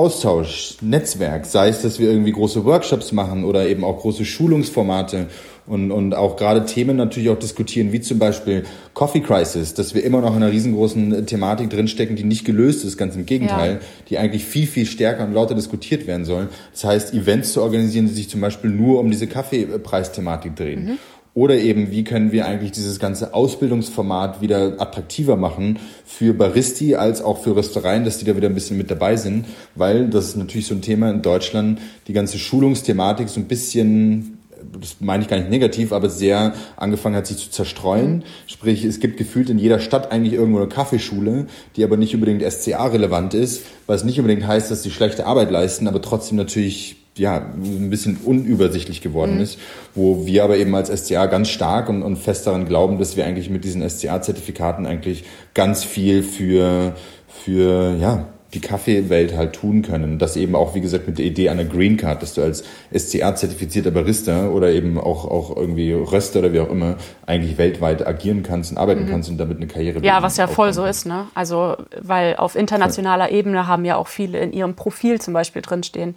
[0.00, 5.26] Austausch, Netzwerk, sei es, dass wir irgendwie große Workshops machen oder eben auch große Schulungsformate
[5.66, 10.02] und, und auch gerade Themen natürlich auch diskutieren, wie zum Beispiel Coffee Crisis, dass wir
[10.02, 13.80] immer noch in einer riesengroßen Thematik drinstecken, die nicht gelöst ist, ganz im Gegenteil, ja.
[14.08, 16.48] die eigentlich viel, viel stärker und lauter diskutiert werden sollen.
[16.72, 20.84] Das heißt, Events zu organisieren, die sich zum Beispiel nur um diese Kaffeepreisthematik drehen.
[20.84, 20.98] Mhm.
[21.32, 27.22] Oder eben, wie können wir eigentlich dieses ganze Ausbildungsformat wieder attraktiver machen für Baristi als
[27.22, 30.36] auch für Röstereien, dass die da wieder ein bisschen mit dabei sind, weil das ist
[30.36, 34.36] natürlich so ein Thema in Deutschland, die ganze Schulungsthematik so ein bisschen
[34.78, 38.24] das meine ich gar nicht negativ, aber sehr angefangen hat, sich zu zerstreuen.
[38.46, 42.42] Sprich, es gibt gefühlt in jeder Stadt eigentlich irgendwo eine Kaffeeschule, die aber nicht unbedingt
[42.42, 47.36] SCA-relevant ist, was nicht unbedingt heißt, dass sie schlechte Arbeit leisten, aber trotzdem natürlich ja,
[47.36, 49.42] ein bisschen unübersichtlich geworden mhm.
[49.42, 49.58] ist,
[49.94, 53.26] wo wir aber eben als SCA ganz stark und, und fest daran glauben, dass wir
[53.26, 56.94] eigentlich mit diesen SCA-Zertifikaten eigentlich ganz viel für,
[57.28, 60.18] für ja, die Kaffeewelt halt tun können.
[60.18, 63.90] Das eben auch, wie gesagt, mit der Idee einer Green Card, dass du als SCA-zertifizierter
[63.90, 66.96] Barista oder eben auch, auch irgendwie Röster oder wie auch immer
[67.26, 69.10] eigentlich weltweit agieren kannst und arbeiten mhm.
[69.10, 71.26] kannst und damit eine Karriere Ja, was ja voll so ist, ne?
[71.34, 73.36] Also, weil auf internationaler ja.
[73.36, 76.16] Ebene haben ja auch viele in ihrem Profil zum Beispiel drinstehen,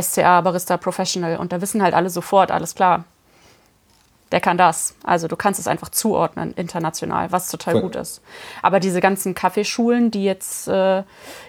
[0.00, 3.04] SCA, Barista Professional und da wissen halt alle sofort, alles klar,
[4.32, 4.94] der kann das.
[5.04, 8.22] Also du kannst es einfach zuordnen international, was total gut ist.
[8.62, 11.02] Aber diese ganzen Kaffeeschulen, die jetzt äh,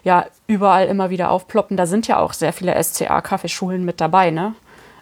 [0.04, 4.32] ja überall immer wieder aufploppen, da sind ja auch sehr viele SCA-Kaffeeschulen mit dabei.
[4.32, 4.54] Ne?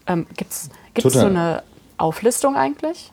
[0.08, 0.70] Ähm, Gibt es
[1.14, 1.64] so eine
[1.98, 3.12] Auflistung eigentlich?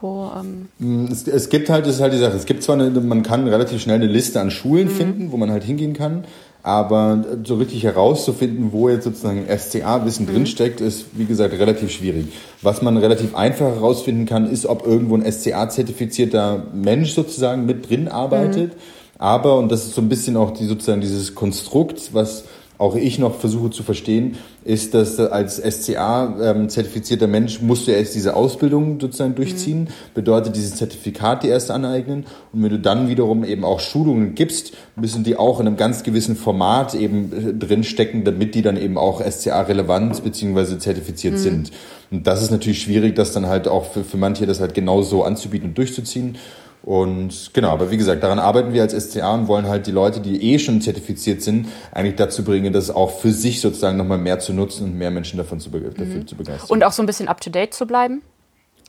[0.00, 2.76] Wo, ähm mm, es, es, gibt halt, das ist halt die Sache, es gibt zwar
[2.76, 4.92] eine, man kann relativ schnell eine Liste an Schulen mhm.
[4.92, 6.24] finden, wo man halt hingehen kann,
[6.62, 10.32] aber so richtig herauszufinden, wo jetzt sozusagen SCA-Wissen mhm.
[10.32, 12.26] drinsteckt, ist, wie gesagt, relativ schwierig.
[12.62, 18.08] Was man relativ einfach herausfinden kann, ist, ob irgendwo ein SCA-zertifizierter Mensch sozusagen mit drin
[18.08, 18.74] arbeitet.
[18.74, 18.80] Mhm.
[19.18, 22.44] Aber, und das ist so ein bisschen auch die, sozusagen dieses Konstrukt, was
[22.80, 28.14] auch ich noch versuche zu verstehen, ist, dass als SCA-zertifizierter ähm, Mensch musst du erst
[28.14, 29.88] diese Ausbildung sozusagen durchziehen, mhm.
[30.14, 32.24] bedeutet dieses Zertifikat dir erst aneignen
[32.54, 36.04] und wenn du dann wiederum eben auch Schulungen gibst, müssen die auch in einem ganz
[36.04, 40.78] gewissen Format eben äh, drinstecken, damit die dann eben auch SCA-relevant bzw.
[40.78, 41.38] zertifiziert mhm.
[41.38, 41.70] sind.
[42.10, 45.22] Und das ist natürlich schwierig, das dann halt auch für, für manche das halt genauso
[45.22, 46.38] anzubieten und durchzuziehen.
[46.82, 50.20] Und genau, aber wie gesagt, daran arbeiten wir als SCA und wollen halt die Leute,
[50.20, 54.38] die eh schon zertifiziert sind, eigentlich dazu bringen, das auch für sich sozusagen nochmal mehr
[54.38, 56.26] zu nutzen und mehr Menschen davon zu, dafür mhm.
[56.26, 56.70] zu begeistern.
[56.70, 58.22] Und auch so ein bisschen up-to-date zu bleiben?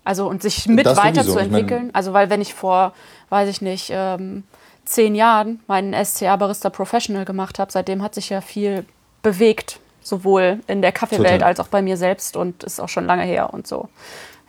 [0.03, 1.87] Also und sich mit das weiterzuentwickeln?
[1.87, 2.93] Ich mein, also weil wenn ich vor,
[3.29, 4.43] weiß ich nicht, ähm,
[4.85, 8.85] zehn Jahren meinen SCA Barista Professional gemacht habe, seitdem hat sich ja viel
[9.21, 13.23] bewegt, sowohl in der Kaffeewelt als auch bei mir selbst und ist auch schon lange
[13.23, 13.89] her und so.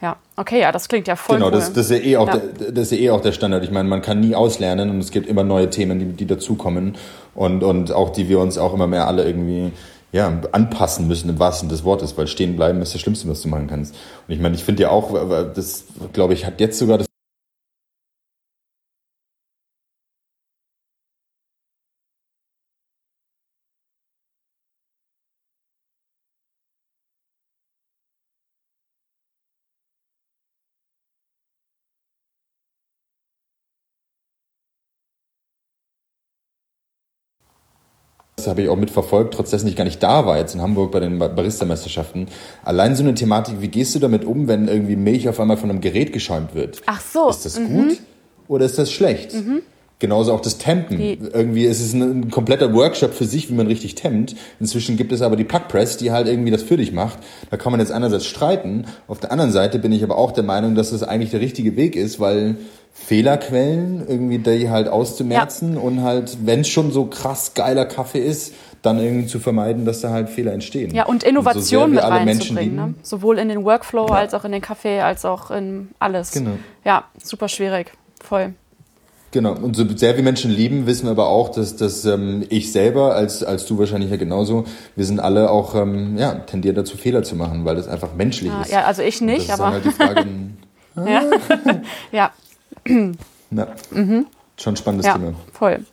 [0.03, 1.53] Ja, okay, ja, das klingt ja voll Genau, cool.
[1.53, 2.37] das, das, ist ja eh auch Ja.
[2.37, 3.63] Der, das ist ja eh auch der Standard.
[3.63, 6.97] Ich meine, man kann nie auslernen und es gibt immer neue Themen, die, die dazukommen
[7.37, 9.71] und, und auch die wir uns auch immer mehr alle irgendwie
[10.11, 13.49] ja, anpassen müssen im wahrsten des Wortes, weil stehen bleiben ist das Schlimmste, was du
[13.49, 13.95] machen kannst.
[14.27, 15.15] Und ich meine, ich finde ja auch,
[15.55, 17.07] das glaube ich, hat jetzt sogar das
[38.43, 40.91] Das habe ich auch mitverfolgt, trotz dessen ich gar nicht da war jetzt in Hamburg
[40.91, 42.27] bei den Barista-Meisterschaften.
[42.65, 45.71] Allein so eine Thematik, wie gehst du damit um, wenn irgendwie Milch auf einmal von
[45.71, 46.83] einem Gerät geschäumt wird?
[46.87, 47.31] Ach so.
[47.31, 47.99] Ist das gut
[48.49, 49.33] oder ist das schlecht?
[50.01, 50.99] Genauso auch das Tempen.
[50.99, 54.35] Die- irgendwie ist es ein, ein kompletter Workshop für sich, wie man richtig tempt.
[54.59, 57.19] Inzwischen gibt es aber die Packpress, die halt irgendwie das für dich macht.
[57.51, 58.87] Da kann man jetzt einerseits streiten.
[59.07, 61.77] Auf der anderen Seite bin ich aber auch der Meinung, dass das eigentlich der richtige
[61.77, 62.57] Weg ist, weil
[62.93, 68.55] Fehlerquellen irgendwie die halt auszumerzen und halt, wenn es schon so krass geiler Kaffee ist,
[68.83, 70.95] dann irgendwie zu vermeiden, dass da halt Fehler entstehen.
[70.95, 72.75] Ja, und so Innovation wir mit alle Menschen reinzubringen.
[72.91, 72.95] Ne?
[73.03, 76.33] Sowohl in den Workflow als auch in den Kaffee, als auch in alles.
[76.33, 76.59] Genau.
[76.85, 77.93] Ja, super schwierig.
[78.23, 78.55] Voll.
[79.31, 82.71] Genau, und so sehr wir Menschen lieben, wissen wir aber auch, dass, dass ähm, ich
[82.71, 84.65] selber, als, als du wahrscheinlich ja genauso,
[84.95, 88.51] wir sind alle auch, ähm, ja, tendiert dazu Fehler zu machen, weil das einfach menschlich
[88.51, 88.71] Ja, ist.
[88.73, 90.27] ja, also ich Und nicht, aber halt die Frage,
[90.97, 91.23] ja.
[92.13, 92.31] ja,
[93.51, 93.69] na,
[94.57, 95.35] schon ein spannendes ja, Thema.
[95.53, 95.85] voll.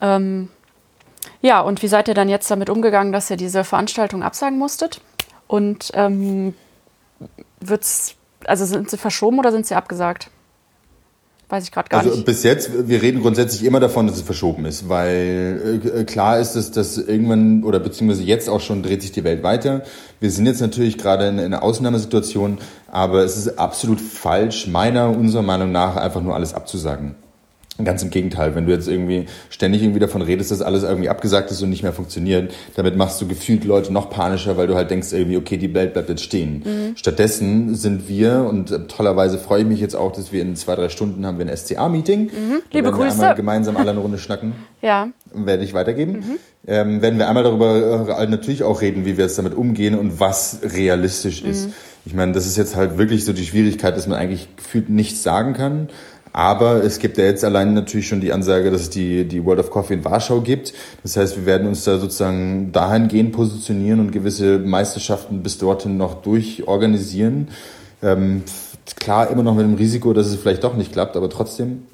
[0.00, 0.48] Ähm,
[1.40, 5.00] ja, und wie seid ihr dann jetzt damit umgegangen, dass ihr diese Veranstaltung absagen musstet?
[5.46, 6.54] Und ähm,
[7.60, 8.14] wird's,
[8.44, 10.30] also sind sie verschoben oder sind sie abgesagt?
[11.48, 12.24] Weiß ich gerade gar Also nicht.
[12.24, 16.56] bis jetzt, wir reden grundsätzlich immer davon, dass es verschoben ist, weil äh, klar ist
[16.56, 19.82] es, dass irgendwann oder beziehungsweise jetzt auch schon dreht sich die Welt weiter.
[20.20, 22.58] Wir sind jetzt natürlich gerade in, in einer Ausnahmesituation,
[22.90, 27.14] aber es ist absolut falsch, meiner, unserer Meinung nach, einfach nur alles abzusagen.
[27.82, 31.50] Ganz im Gegenteil, wenn du jetzt irgendwie ständig irgendwie davon redest, dass alles irgendwie abgesagt
[31.50, 34.90] ist und nicht mehr funktioniert, damit machst du gefühlt Leute noch panischer, weil du halt
[34.90, 36.62] denkst irgendwie, okay, die Welt bleibt jetzt stehen.
[36.64, 36.96] Mhm.
[36.96, 40.88] Stattdessen sind wir, und tollerweise freue ich mich jetzt auch, dass wir in zwei, drei
[40.88, 42.20] Stunden haben wir ein SCA-Meeting.
[42.26, 42.30] Mhm.
[42.30, 43.12] Liebe werden wir Grüße.
[43.20, 44.52] einmal gemeinsam alle eine Runde schnacken
[44.82, 46.12] Ja, werde ich weitergeben.
[46.12, 46.38] Mhm.
[46.66, 50.20] Ähm, werden wir einmal darüber äh, natürlich auch reden, wie wir jetzt damit umgehen und
[50.20, 51.50] was realistisch Mhm.
[51.50, 51.68] ist.
[52.06, 55.22] Ich meine, das ist jetzt halt wirklich so die Schwierigkeit, dass man eigentlich gefühlt nichts
[55.22, 55.88] sagen kann.
[56.36, 59.60] Aber es gibt ja jetzt allein natürlich schon die Ansage, dass es die, die World
[59.60, 60.74] of Coffee in Warschau gibt.
[61.04, 66.22] Das heißt, wir werden uns da sozusagen dahingehend positionieren und gewisse Meisterschaften bis dorthin noch
[66.22, 67.50] durchorganisieren.
[68.02, 68.42] Ähm,
[68.96, 71.84] klar, immer noch mit dem Risiko, dass es vielleicht doch nicht klappt, aber trotzdem.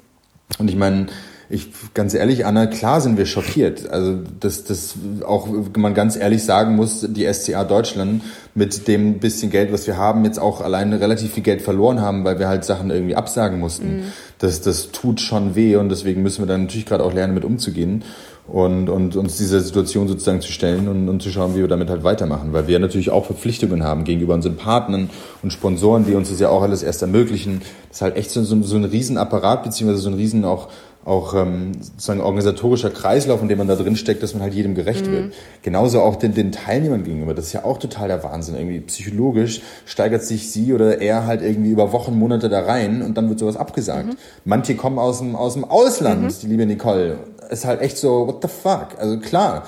[0.57, 1.05] Und ich meine,
[1.51, 3.89] ich, ganz ehrlich, Anna, klar sind wir schockiert.
[3.89, 4.95] Also, dass das
[5.25, 8.23] auch man ganz ehrlich sagen muss, die SCA Deutschland
[8.55, 12.23] mit dem bisschen Geld, was wir haben, jetzt auch alleine relativ viel Geld verloren haben,
[12.23, 14.11] weil wir halt Sachen irgendwie absagen mussten.
[14.39, 17.45] Das, das tut schon weh und deswegen müssen wir dann natürlich gerade auch lernen, mit
[17.45, 18.03] umzugehen
[18.47, 21.89] und, und uns dieser Situation sozusagen zu stellen und, und zu schauen, wie wir damit
[21.89, 22.51] halt weitermachen.
[22.53, 25.09] Weil wir natürlich auch Verpflichtungen haben gegenüber unseren Partnern
[25.41, 27.61] und Sponsoren, die uns das ja auch alles erst ermöglichen.
[27.89, 30.69] Das ist halt echt so, so, so ein Riesenapparat, beziehungsweise so ein Riesen auch
[31.03, 34.75] auch ähm, sozusagen organisatorischer Kreislauf, in dem man da drin steckt, dass man halt jedem
[34.75, 35.33] gerecht wird.
[35.63, 37.33] Genauso auch den, den Teilnehmern gegenüber.
[37.33, 38.55] Das ist ja auch total der Wahnsinn.
[38.55, 43.17] Irgendwie psychologisch steigert sich sie oder er halt irgendwie über Wochen, Monate da rein und
[43.17, 44.15] dann wird sowas abgesagt.
[44.45, 47.17] Manche kommen aus dem, aus dem Ausland, die liebe Nicole.
[47.49, 48.89] Ist halt echt so, what the fuck?
[48.99, 49.63] Also klar,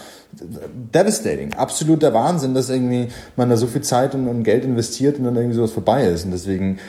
[0.94, 1.54] devastating.
[1.54, 5.36] Absoluter Wahnsinn, dass irgendwie man da so viel Zeit und, und Geld investiert und dann
[5.36, 6.26] irgendwie sowas vorbei ist.
[6.26, 6.80] Und deswegen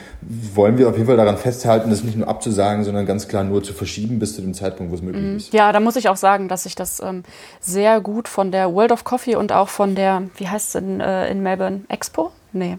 [0.53, 3.63] wollen wir auf jeden Fall daran festhalten, das nicht nur abzusagen, sondern ganz klar nur
[3.63, 5.53] zu verschieben bis zu dem Zeitpunkt, wo es möglich ist.
[5.53, 7.23] Ja, da muss ich auch sagen, dass ich das ähm,
[7.59, 10.99] sehr gut von der World of Coffee und auch von der, wie heißt es in,
[10.99, 12.31] äh, in Melbourne, Expo?
[12.51, 12.77] Nee.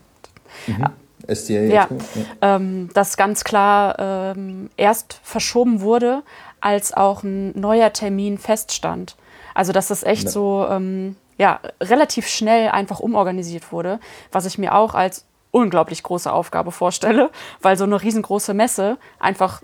[1.28, 1.96] SDA Ja, Expo?
[2.42, 2.56] ja.
[2.56, 6.22] ähm, das ganz klar ähm, erst verschoben wurde,
[6.60, 9.16] als auch ein neuer Termin feststand.
[9.56, 10.30] Also, dass das echt Ja.
[10.30, 14.00] so ähm, ja, relativ schnell einfach umorganisiert wurde,
[14.32, 17.30] was ich mir auch als unglaublich große Aufgabe vorstelle,
[17.62, 19.62] weil so eine riesengroße Messe einfach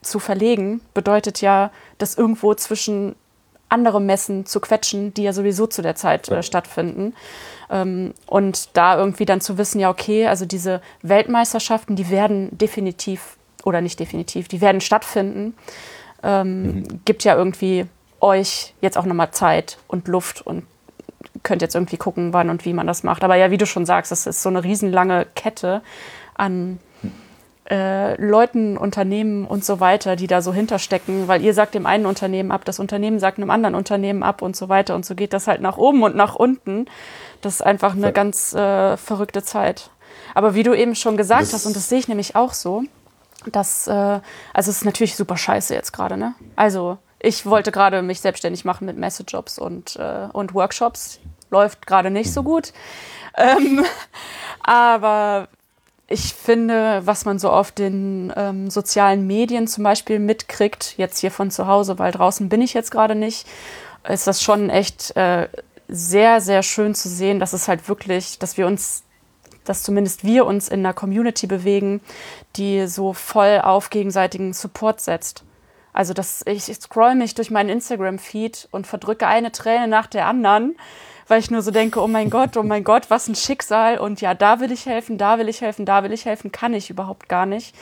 [0.00, 3.14] zu verlegen bedeutet ja, das irgendwo zwischen
[3.68, 7.14] andere Messen zu quetschen, die ja sowieso zu der Zeit äh, stattfinden.
[7.70, 13.36] Ähm, und da irgendwie dann zu wissen, ja, okay, also diese Weltmeisterschaften, die werden definitiv
[13.64, 15.54] oder nicht definitiv, die werden stattfinden.
[16.22, 17.86] Ähm, Gibt ja irgendwie
[18.22, 20.64] euch jetzt auch nochmal Zeit und Luft und
[21.42, 23.24] könnt jetzt irgendwie gucken, wann und wie man das macht.
[23.24, 25.82] Aber ja, wie du schon sagst, das ist so eine riesenlange Kette
[26.34, 26.78] an
[27.70, 32.06] äh, Leuten, Unternehmen und so weiter, die da so hinterstecken, weil ihr sagt dem einen
[32.06, 35.32] Unternehmen ab, das Unternehmen sagt einem anderen Unternehmen ab und so weiter und so geht
[35.32, 36.86] das halt nach oben und nach unten.
[37.40, 38.10] Das ist einfach eine Ja.
[38.10, 39.90] ganz äh, verrückte Zeit.
[40.34, 42.82] Aber wie du eben schon gesagt das hast, und das sehe ich nämlich auch so,
[43.50, 44.22] dass, äh, also
[44.54, 46.34] es ist natürlich super scheiße jetzt gerade, ne?
[46.56, 51.20] Also ich wollte gerade mich selbstständig machen mit Messejobs und, äh, und Workshops.
[51.50, 52.72] Läuft gerade nicht so gut.
[53.36, 53.84] Ähm,
[54.60, 55.48] aber
[56.08, 61.30] ich finde, was man so auf den ähm, sozialen Medien zum Beispiel mitkriegt, jetzt hier
[61.30, 63.46] von zu Hause, weil draußen bin ich jetzt gerade nicht,
[64.08, 65.48] ist das schon echt äh,
[65.86, 69.04] sehr, sehr schön zu sehen, dass es halt wirklich, dass wir uns,
[69.64, 72.00] dass zumindest wir uns in einer Community bewegen,
[72.56, 75.44] die so voll auf gegenseitigen Support setzt.
[75.92, 80.26] Also dass ich, ich scroll mich durch meinen Instagram-Feed und verdrücke eine Träne nach der
[80.26, 80.76] anderen,
[81.28, 83.98] weil ich nur so denke, oh mein Gott, oh mein Gott, was ein Schicksal.
[83.98, 86.74] Und ja, da will ich helfen, da will ich helfen, da will ich helfen, kann
[86.74, 87.74] ich überhaupt gar nicht.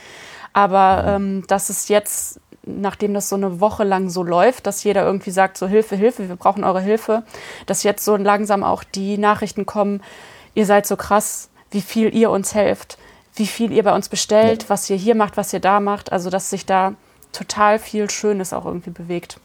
[0.53, 5.05] Aber ähm, dass es jetzt, nachdem das so eine Woche lang so läuft, dass jeder
[5.05, 7.23] irgendwie sagt, so Hilfe, Hilfe, wir brauchen eure Hilfe,
[7.67, 10.03] dass jetzt so langsam auch die Nachrichten kommen,
[10.55, 12.99] ihr seid so krass, wie viel ihr uns helft,
[13.37, 14.69] wie viel ihr bei uns bestellt, ja.
[14.69, 16.11] was ihr hier macht, was ihr da macht.
[16.11, 16.95] Also dass sich da
[17.33, 19.39] total viel Schönes auch irgendwie bewegt.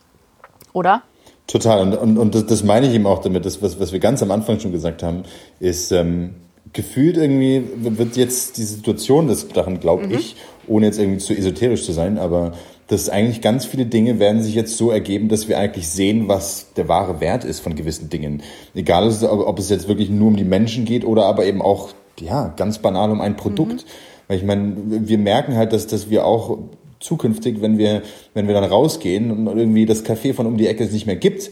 [0.73, 1.03] Oder?
[1.47, 1.81] Total.
[1.81, 3.45] Und, und, und das, das meine ich eben auch damit.
[3.45, 5.23] Das, was, was wir ganz am Anfang schon gesagt haben,
[5.59, 6.35] ist ähm,
[6.73, 10.15] gefühlt irgendwie wird jetzt die Situation, das daran glaube mhm.
[10.15, 10.35] ich,
[10.67, 12.53] ohne jetzt irgendwie zu esoterisch zu sein, aber
[12.87, 16.73] dass eigentlich ganz viele Dinge werden sich jetzt so ergeben, dass wir eigentlich sehen, was
[16.73, 18.43] der wahre Wert ist von gewissen Dingen.
[18.75, 22.53] Egal, ob es jetzt wirklich nur um die Menschen geht oder aber eben auch, ja,
[22.55, 23.85] ganz banal um ein Produkt.
[23.85, 23.89] Mhm.
[24.27, 26.59] Weil ich meine, wir merken halt, dass, dass wir auch
[27.05, 28.01] zukünftig, wenn wir,
[28.33, 31.15] wenn wir dann rausgehen und irgendwie das Café von um die Ecke es nicht mehr
[31.15, 31.51] gibt,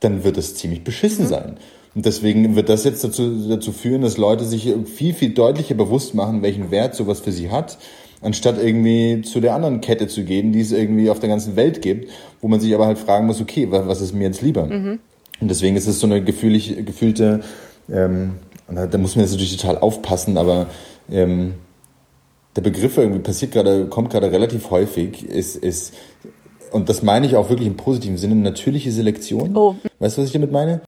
[0.00, 1.28] dann wird es ziemlich beschissen mhm.
[1.28, 1.56] sein.
[1.94, 6.14] Und deswegen wird das jetzt dazu, dazu führen, dass Leute sich viel, viel deutlicher bewusst
[6.14, 7.78] machen, welchen Wert sowas für sie hat,
[8.20, 11.82] anstatt irgendwie zu der anderen Kette zu gehen, die es irgendwie auf der ganzen Welt
[11.82, 14.66] gibt, wo man sich aber halt fragen muss, okay, was ist mir jetzt lieber?
[14.66, 14.98] Mhm.
[15.40, 17.42] Und deswegen ist es so eine gefühlig, gefühlte,
[17.92, 18.36] ähm,
[18.68, 20.66] da muss man jetzt natürlich total aufpassen, aber
[21.10, 21.54] ähm,
[22.56, 25.94] der Begriff irgendwie passiert gerade, kommt gerade relativ häufig, ist, ist,
[26.72, 29.56] und das meine ich auch wirklich im positiven Sinne, natürliche Selektion.
[29.56, 29.76] Oh.
[29.98, 30.82] Weißt du, was ich damit meine?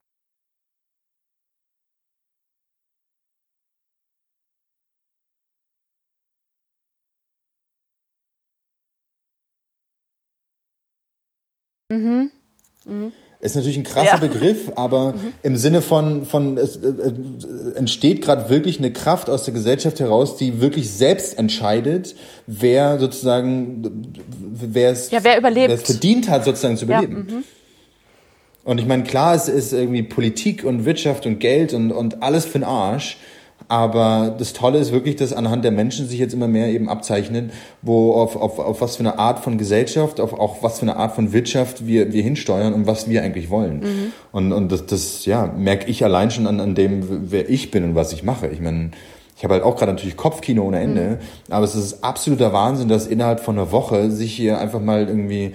[11.89, 12.31] Mhm.
[12.85, 13.13] Mhm.
[13.39, 14.17] Ist natürlich ein krasser ja.
[14.17, 15.33] Begriff, aber mhm.
[15.43, 17.13] im Sinne von, von es äh, äh
[17.75, 22.15] entsteht gerade wirklich eine Kraft aus der Gesellschaft heraus, die wirklich selbst entscheidet,
[22.47, 25.69] wer sozusagen, wer es, ja, wer überlebt.
[25.69, 27.27] Wer es verdient hat, sozusagen zu überleben.
[27.29, 27.43] Ja, mhm.
[28.63, 32.45] und ich meine, klar, es ist irgendwie Politik und Wirtschaft und Geld und, und alles
[32.45, 33.17] für den Arsch.
[33.69, 37.51] Aber das Tolle ist wirklich, dass anhand der Menschen sich jetzt immer mehr eben abzeichnet,
[37.81, 40.95] wo auf, auf, auf was für eine Art von Gesellschaft, auf auch was für eine
[40.95, 43.79] Art von Wirtschaft wir, wir hinsteuern und was wir eigentlich wollen.
[43.79, 44.13] Mhm.
[44.31, 47.83] Und, und das, das ja, merke ich allein schon an, an dem, wer ich bin
[47.83, 48.47] und was ich mache.
[48.47, 48.91] Ich meine,
[49.35, 51.53] ich habe halt auch gerade natürlich Kopfkino ohne Ende, mhm.
[51.53, 55.53] aber es ist absoluter Wahnsinn, dass innerhalb von einer Woche sich hier einfach mal irgendwie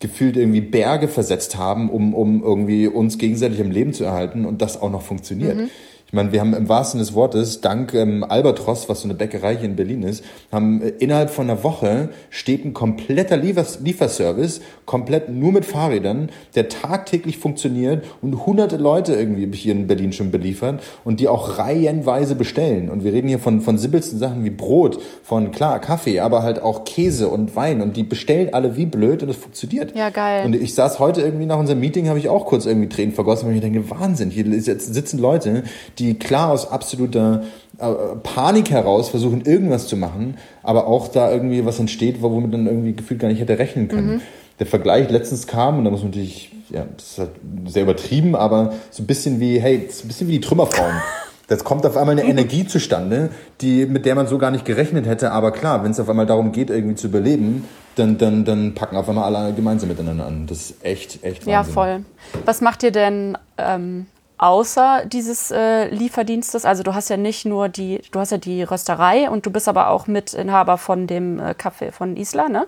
[0.00, 4.60] gefühlt irgendwie Berge versetzt haben, um, um irgendwie uns gegenseitig im Leben zu erhalten und
[4.60, 5.56] das auch noch funktioniert.
[5.56, 5.70] Mhm.
[6.12, 9.56] Ich meine, wir haben im wahrsten des Wortes, dank ähm, Albatros, was so eine Bäckerei
[9.56, 14.60] hier in Berlin ist, haben äh, innerhalb von einer Woche steht ein kompletter Liefers Lieferservice,
[14.84, 20.30] komplett nur mit Fahrrädern, der tagtäglich funktioniert und hunderte Leute irgendwie hier in Berlin schon
[20.30, 22.90] beliefert und die auch reihenweise bestellen.
[22.90, 26.60] Und wir reden hier von, von simpelsten Sachen wie Brot, von klar, Kaffee, aber halt
[26.60, 29.96] auch Käse und Wein und die bestellen alle wie blöd und es funktioniert.
[29.96, 30.44] Ja, geil.
[30.44, 33.48] Und ich saß heute irgendwie nach unserem Meeting, habe ich auch kurz irgendwie Tränen vergossen,
[33.48, 35.62] weil ich denke, Wahnsinn, hier sitzen Leute,
[35.98, 37.42] die die klar aus absoluter
[37.78, 37.86] äh,
[38.22, 42.94] Panik heraus versuchen, irgendwas zu machen, aber auch da irgendwie was entsteht, womit dann irgendwie
[42.94, 44.14] gefühlt gar nicht hätte rechnen können.
[44.14, 44.20] Mhm.
[44.58, 47.30] Der Vergleich letztens kam, und da muss man natürlich, ja, das ist halt
[47.66, 50.94] sehr übertrieben, aber so ein bisschen wie, hey, so ein bisschen wie die Trümmerfrauen.
[51.50, 53.30] Jetzt kommt auf einmal eine Energie zustande,
[53.60, 55.32] die, mit der man so gar nicht gerechnet hätte.
[55.32, 57.64] Aber klar, wenn es auf einmal darum geht, irgendwie zu überleben,
[57.96, 60.46] dann, dann, dann packen auf einmal alle gemeinsam miteinander an.
[60.46, 61.52] Das ist echt, echt Wahnsinn.
[61.52, 62.04] Ja, voll.
[62.46, 64.06] Was macht ihr denn ähm,
[64.42, 66.64] außer dieses äh, Lieferdienstes.
[66.64, 69.68] Also du hast ja nicht nur die, du hast ja die Rösterei und du bist
[69.68, 72.66] aber auch Mitinhaber von dem äh, Kaffee von Isla, ne?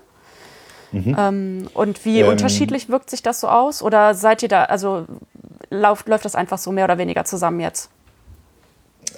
[0.92, 1.16] Mhm.
[1.18, 3.82] Ähm, und wie ähm, unterschiedlich wirkt sich das so aus?
[3.82, 5.06] Oder seid ihr da, also
[5.68, 7.90] läuft, läuft das einfach so mehr oder weniger zusammen jetzt?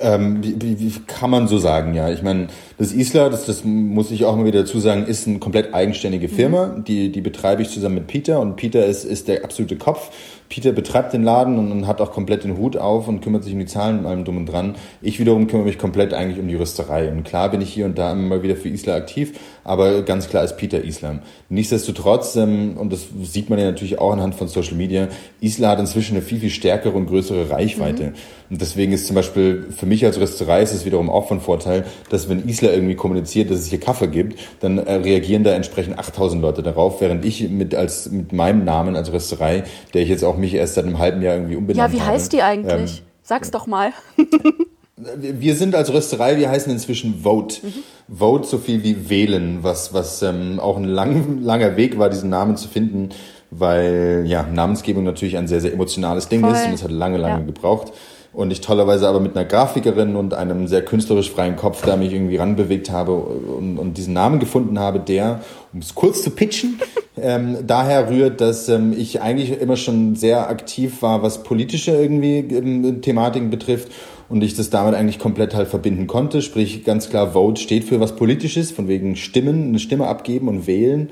[0.01, 2.11] Ähm, wie, wie, wie, kann man so sagen, ja.
[2.11, 2.49] Ich meine,
[2.79, 6.29] das Isla, das, das muss ich auch mal wieder dazu sagen, ist eine komplett eigenständige
[6.31, 6.69] Firma.
[6.69, 6.85] Mhm.
[6.85, 10.11] Die, die betreibe ich zusammen mit Peter und Peter ist, ist der absolute Kopf
[10.49, 13.59] Peter betreibt den Laden und, hat auch komplett den Hut auf und kümmert sich um
[13.59, 14.77] die Zahlen und allem drum und dran.
[15.03, 17.11] Ich wiederum kümmere mich komplett eigentlich um die Rösterei.
[17.11, 20.29] Und klar bin ich hier und da immer mal wieder für Isla aktiv, aber ganz
[20.29, 21.21] klar ist Peter Islam.
[21.49, 25.09] Nichtsdestotrotz, ähm, und das sieht man ja natürlich auch anhand von Social Media,
[25.41, 28.05] Isla hat inzwischen eine viel, viel stärkere und größere Reichweite.
[28.05, 28.15] Mhm.
[28.49, 31.85] Und deswegen ist zum Beispiel für mich als Rösterei ist es wiederum auch von Vorteil,
[32.11, 35.99] dass wenn Isla irgendwie kommuniziert, dass es hier Kaffee gibt, dann äh, reagieren da entsprechend
[35.99, 40.25] 8000 Leute darauf, während ich mit, als, mit meinem Namen als Rösterei, der ich jetzt
[40.25, 41.97] auch mich erst seit einem halben Jahr irgendwie umbenannt habe.
[41.97, 42.99] Ja, wie heißt die eigentlich?
[42.99, 43.93] Ähm, Sag's doch mal.
[44.97, 47.59] wir sind als Rösterei, wir heißen inzwischen Vote.
[47.63, 48.17] Mhm.
[48.17, 52.31] Vote so viel wie wählen, was, was ähm, auch ein lang, langer Weg war, diesen
[52.31, 53.11] Namen zu finden,
[53.51, 56.53] weil ja, Namensgebung natürlich ein sehr, sehr emotionales Ding Voll.
[56.53, 57.47] ist und es hat lange, lange ja.
[57.47, 57.93] gebraucht
[58.37, 62.13] und ich tollerweise aber mit einer Grafikerin und einem sehr künstlerisch freien Kopf da mich
[62.13, 65.41] irgendwie ranbewegt habe und, und diesen Namen gefunden habe, der,
[65.73, 66.79] um es kurz zu pitchen,
[67.17, 72.41] ähm, daher rührt, dass ähm, ich eigentlich immer schon sehr aktiv war, was politische irgendwie
[72.41, 73.91] ähm, Thematiken betrifft
[74.29, 76.43] und ich das damit eigentlich komplett halt verbinden konnte.
[76.43, 80.67] Sprich, ganz klar, Vote steht für was Politisches, von wegen Stimmen, eine Stimme abgeben und
[80.67, 81.09] wählen.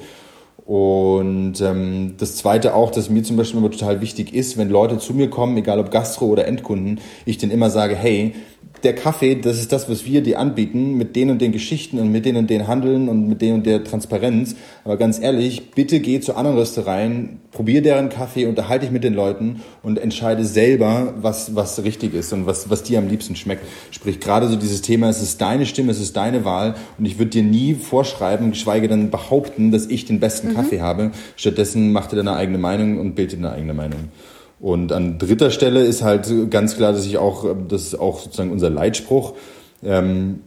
[0.66, 4.98] Und ähm, das Zweite auch, dass mir zum Beispiel immer total wichtig ist, wenn Leute
[4.98, 8.34] zu mir kommen, egal ob Gastro oder Endkunden, ich denen immer sage, hey,
[8.84, 12.12] der Kaffee, das ist das, was wir dir anbieten, mit den und den Geschichten und
[12.12, 14.54] mit den und den Handeln und mit den und der Transparenz.
[14.84, 19.14] Aber ganz ehrlich, bitte geh zu anderen Röstereien, probier deren Kaffee, unterhalte dich mit den
[19.14, 23.64] Leuten und entscheide selber, was, was richtig ist und was, was dir am liebsten schmeckt.
[23.90, 27.18] Sprich, gerade so dieses Thema, es ist deine Stimme, es ist deine Wahl und ich
[27.18, 30.54] würde dir nie vorschreiben, geschweige denn behaupten, dass ich den besten mhm.
[30.54, 31.12] Kaffee habe.
[31.36, 34.10] Stattdessen mach dir deine eigene Meinung und bild dir deine eigene Meinung.
[34.64, 38.50] Und an dritter Stelle ist halt ganz klar, dass ich auch, das ist auch sozusagen
[38.50, 39.34] unser Leitspruch,
[39.84, 40.40] ähm,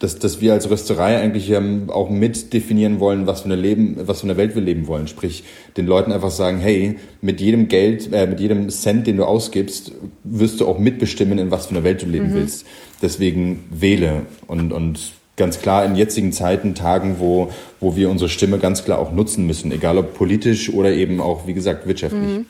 [0.00, 3.98] dass, dass wir als Rösterei eigentlich ähm, auch mit definieren wollen, was für eine Leben,
[4.02, 5.06] was für eine Welt wir leben wollen.
[5.06, 5.44] Sprich,
[5.76, 9.92] den Leuten einfach sagen, hey, mit jedem Geld, äh, mit jedem Cent, den du ausgibst,
[10.24, 12.34] wirst du auch mitbestimmen, in was für eine Welt du leben mhm.
[12.34, 12.66] willst.
[13.00, 18.58] Deswegen wähle und, und ganz klar in jetzigen Zeiten, Tagen, wo, wo wir unsere Stimme
[18.58, 22.38] ganz klar auch nutzen müssen, egal ob politisch oder eben auch, wie gesagt, wirtschaftlich.
[22.38, 22.46] Mhm.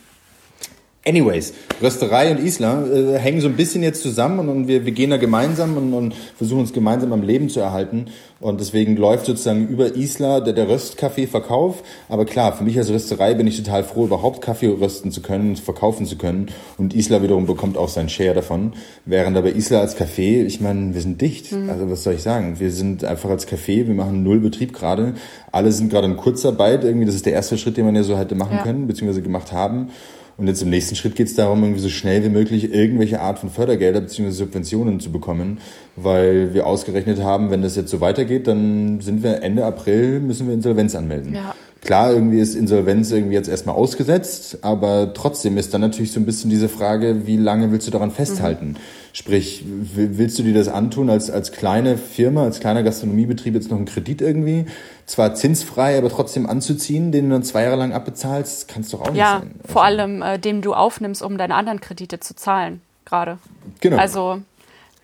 [1.07, 1.53] Anyways,
[1.83, 5.11] Rösterei und Isla äh, hängen so ein bisschen jetzt zusammen und, und wir, wir gehen
[5.11, 8.07] da gemeinsam und, und, versuchen uns gemeinsam am Leben zu erhalten.
[8.39, 11.83] Und deswegen läuft sozusagen über Isla der, der Röstkaffee-Verkauf.
[12.09, 15.49] Aber klar, für mich als Rösterei bin ich total froh, überhaupt Kaffee rösten zu können
[15.49, 16.47] und verkaufen zu können.
[16.79, 18.73] Und Isla wiederum bekommt auch seinen Share davon.
[19.05, 21.51] Während aber Isla als Café, ich meine, wir sind dicht.
[21.51, 21.69] Mhm.
[21.69, 22.59] Also was soll ich sagen?
[22.59, 25.13] Wir sind einfach als Café, wir machen null Betrieb gerade.
[25.51, 26.83] Alle sind gerade in Kurzarbeit.
[26.83, 28.63] Irgendwie, das ist der erste Schritt, den man ja so hätte machen ja.
[28.63, 29.89] können, beziehungsweise gemacht haben.
[30.37, 33.39] Und jetzt im nächsten Schritt geht es darum, irgendwie so schnell wie möglich irgendwelche Art
[33.39, 34.31] von Fördergelder bzw.
[34.31, 35.59] Subventionen zu bekommen,
[35.95, 40.47] weil wir ausgerechnet haben, wenn das jetzt so weitergeht, dann sind wir Ende April, müssen
[40.47, 41.35] wir Insolvenz anmelden.
[41.35, 41.55] Ja.
[41.85, 46.25] Klar, irgendwie ist Insolvenz irgendwie jetzt erstmal ausgesetzt, aber trotzdem ist dann natürlich so ein
[46.25, 48.69] bisschen diese Frage, wie lange willst du daran festhalten?
[48.69, 48.77] Mhm.
[49.13, 53.77] Sprich, willst du dir das antun, als, als kleine Firma, als kleiner Gastronomiebetrieb jetzt noch
[53.77, 54.65] einen Kredit irgendwie,
[55.05, 59.11] zwar zinsfrei, aber trotzdem anzuziehen, den du dann zwei Jahre lang abbezahlst, kannst doch auch
[59.11, 59.51] nicht ja, sein.
[59.63, 63.37] Ja, vor also allem, äh, dem du aufnimmst, um deine anderen Kredite zu zahlen, gerade.
[63.81, 63.97] Genau.
[63.97, 64.41] Also,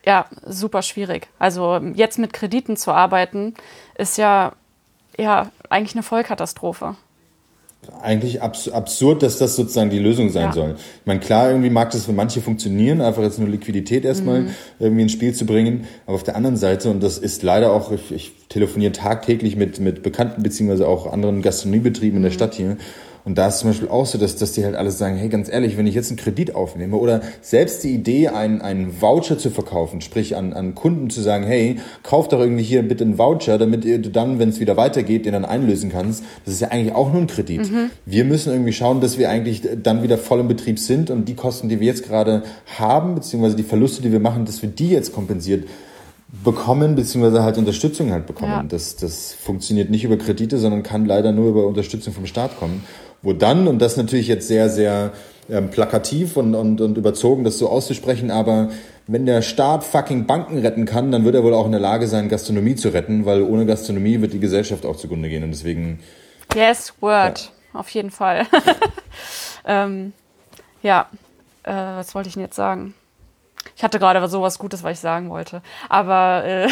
[0.03, 1.27] ja, super schwierig.
[1.37, 3.53] Also, jetzt mit Krediten zu arbeiten,
[3.99, 4.53] ist ja,
[5.19, 6.95] ja eigentlich eine Vollkatastrophe
[8.01, 10.53] eigentlich abs absurd, dass das sozusagen die Lösung sein ja.
[10.53, 10.75] soll.
[10.77, 14.49] Ich meine, klar, irgendwie mag das für manche funktionieren, einfach jetzt nur Liquidität erstmal mhm.
[14.79, 15.85] irgendwie ins Spiel zu bringen.
[16.05, 19.79] Aber auf der anderen Seite, und das ist leider auch, ich, ich telefoniere tagtäglich mit,
[19.79, 22.17] mit Bekannten beziehungsweise auch anderen Gastronomiebetrieben mhm.
[22.17, 22.35] in der mhm.
[22.35, 22.77] Stadt hier.
[23.23, 25.49] Und da ist zum Beispiel auch so, dass, dass die halt alle sagen, hey, ganz
[25.51, 29.51] ehrlich, wenn ich jetzt einen Kredit aufnehme oder selbst die Idee, einen, einen Voucher zu
[29.51, 33.57] verkaufen, sprich an, an Kunden zu sagen, hey, kauf doch irgendwie hier bitte einen Voucher,
[33.57, 36.23] damit du dann, wenn es wieder weitergeht, den dann einlösen kannst.
[36.45, 37.71] Das ist ja eigentlich auch nur ein Kredit.
[37.71, 37.91] Mhm.
[38.05, 41.35] Wir müssen irgendwie schauen, dass wir eigentlich dann wieder voll im Betrieb sind und die
[41.35, 42.43] Kosten, die wir jetzt gerade
[42.77, 45.65] haben, beziehungsweise die Verluste, die wir machen, dass wir die jetzt kompensiert
[46.43, 48.51] bekommen, beziehungsweise halt Unterstützung halt bekommen.
[48.51, 48.63] Ja.
[48.63, 52.83] Das, das funktioniert nicht über Kredite, sondern kann leider nur über Unterstützung vom Staat kommen.
[53.21, 55.11] Wo dann, und das natürlich jetzt sehr, sehr
[55.49, 58.69] ähm, plakativ und, und, und überzogen, das so auszusprechen, aber
[59.07, 62.07] wenn der Staat fucking Banken retten kann, dann wird er wohl auch in der Lage
[62.07, 65.43] sein, Gastronomie zu retten, weil ohne Gastronomie wird die Gesellschaft auch zugrunde gehen.
[65.43, 65.99] Und deswegen.
[66.55, 67.51] Yes, word.
[67.73, 67.79] Ja.
[67.79, 68.45] Auf jeden Fall.
[69.65, 70.13] ähm,
[70.81, 71.07] ja,
[71.63, 72.93] äh, was wollte ich denn jetzt sagen?
[73.75, 75.61] Ich hatte gerade sowas Gutes, was ich sagen wollte.
[75.89, 76.67] Aber äh,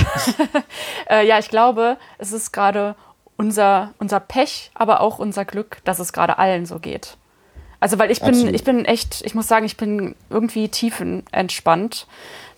[1.10, 2.96] äh, ja, ich glaube, es ist gerade
[3.40, 7.16] unser, unser Pech, aber auch unser Glück, dass es gerade allen so geht.
[7.80, 8.54] Also, weil ich bin, Absolut.
[8.54, 12.06] ich bin echt, ich muss sagen, ich bin irgendwie tiefenentspannt,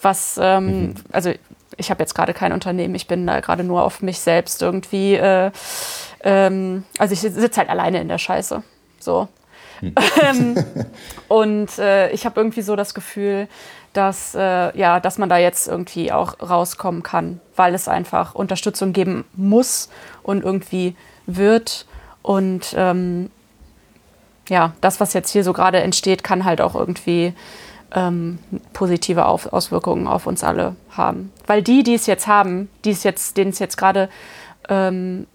[0.01, 0.95] was, ähm, mhm.
[1.11, 1.31] also
[1.77, 5.13] ich habe jetzt gerade kein Unternehmen, ich bin da gerade nur auf mich selbst irgendwie,
[5.13, 5.51] äh,
[6.23, 8.63] ähm, also ich sitze halt alleine in der Scheiße.
[8.99, 9.27] So.
[10.21, 10.55] ähm,
[11.27, 13.47] und äh, ich habe irgendwie so das Gefühl,
[13.93, 18.93] dass, äh, ja, dass man da jetzt irgendwie auch rauskommen kann, weil es einfach Unterstützung
[18.93, 19.89] geben muss
[20.23, 21.85] und irgendwie wird.
[22.21, 23.29] Und ähm,
[24.49, 27.33] ja, das, was jetzt hier so gerade entsteht, kann halt auch irgendwie
[27.93, 28.39] ähm,
[28.73, 31.33] positive auf Auswirkungen auf uns alle haben.
[31.47, 34.09] Weil die, die es jetzt haben, die es jetzt, denen es jetzt gerade
[34.69, 35.27] ähm,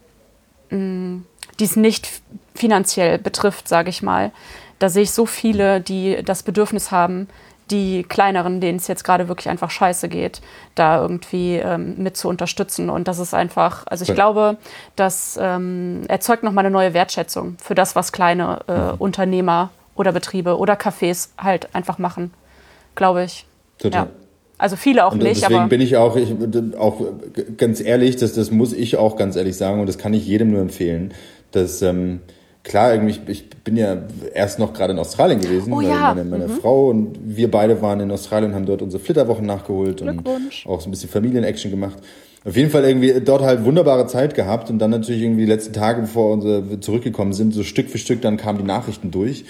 [0.70, 2.08] die es nicht
[2.56, 4.32] finanziell betrifft, sage ich mal,
[4.78, 7.28] da sehe ich so viele, die das Bedürfnis haben,
[7.70, 10.40] die kleineren, denen es jetzt gerade wirklich einfach scheiße geht,
[10.74, 12.90] da irgendwie ähm, mit zu unterstützen.
[12.90, 14.14] Und das ist einfach, also ich ja.
[14.14, 14.56] glaube,
[14.94, 18.94] das ähm, erzeugt nochmal eine neue Wertschätzung für das, was kleine äh, mhm.
[18.98, 22.32] Unternehmer oder Betriebe oder Cafés halt einfach machen,
[22.94, 23.46] glaube ich.
[23.78, 24.04] Total.
[24.04, 24.10] Ja.
[24.58, 25.42] Also viele auch und nicht.
[25.42, 26.34] Deswegen bin ich auch, ich,
[26.78, 27.02] auch
[27.56, 30.52] ganz ehrlich, das, das muss ich auch ganz ehrlich sagen und das kann ich jedem
[30.52, 31.12] nur empfehlen,
[31.50, 32.20] dass ähm,
[32.66, 33.96] klar, irgendwie, ich bin ja
[34.34, 36.14] erst noch gerade in Australien gewesen, oh, weil ja.
[36.14, 36.58] meine, meine mhm.
[36.60, 40.28] Frau und wir beide waren in Australien und haben dort unsere Flitterwochen nachgeholt und
[40.66, 41.98] auch so ein bisschen Familienaction gemacht.
[42.44, 45.72] Auf jeden Fall irgendwie dort halt wunderbare Zeit gehabt und dann natürlich irgendwie die letzten
[45.72, 49.44] Tage, bevor wir zurückgekommen sind, so Stück für Stück, dann kamen die Nachrichten durch.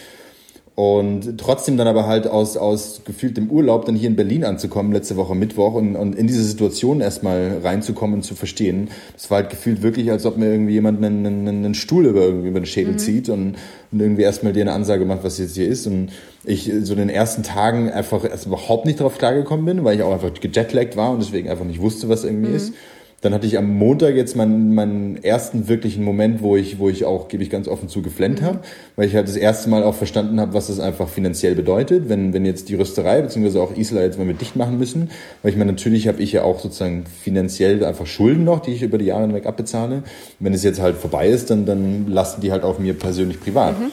[0.77, 5.17] Und trotzdem dann aber halt aus, aus gefühltem Urlaub dann hier in Berlin anzukommen, letzte
[5.17, 8.91] Woche Mittwoch, und, und in diese Situation erstmal reinzukommen und zu verstehen.
[9.15, 12.21] Das war halt gefühlt wirklich, als ob mir irgendwie jemand einen, einen, einen Stuhl über,
[12.21, 12.99] irgendwie über den Schädel mhm.
[12.99, 13.55] zieht und,
[13.91, 15.87] und irgendwie erstmal dir eine Ansage macht, was jetzt hier ist.
[15.87, 16.11] Und
[16.45, 20.03] ich so in den ersten Tagen einfach erst überhaupt nicht drauf klargekommen bin, weil ich
[20.03, 22.57] auch einfach gejetlaggt war und deswegen einfach nicht wusste, was irgendwie mhm.
[22.57, 22.75] ist.
[23.23, 27.07] Dann hatte ich am Montag jetzt meinen, meinen ersten wirklichen Moment, wo ich, wo ich
[27.07, 28.45] auch, gebe ich ganz offen zu, geflennt mhm.
[28.45, 28.59] habe,
[28.95, 32.35] weil ich halt das erste Mal auch verstanden habe, was das einfach finanziell bedeutet, wenn,
[32.35, 35.11] wenn jetzt die Rösterei beziehungsweise auch Isla jetzt mal mit dicht machen müssen.
[35.43, 38.83] Weil ich meine, natürlich habe ich ja auch sozusagen finanziell einfach Schulden noch, die ich
[38.83, 40.03] über die Jahre hinweg abbezahle.
[40.39, 43.81] Wenn es jetzt halt vorbei ist, dann, dann lasten die halt auf mir persönlich privat.
[43.81, 43.93] Mhm.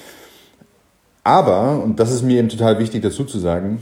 [1.23, 3.81] Aber, und das ist mir eben total wichtig dazu zu sagen,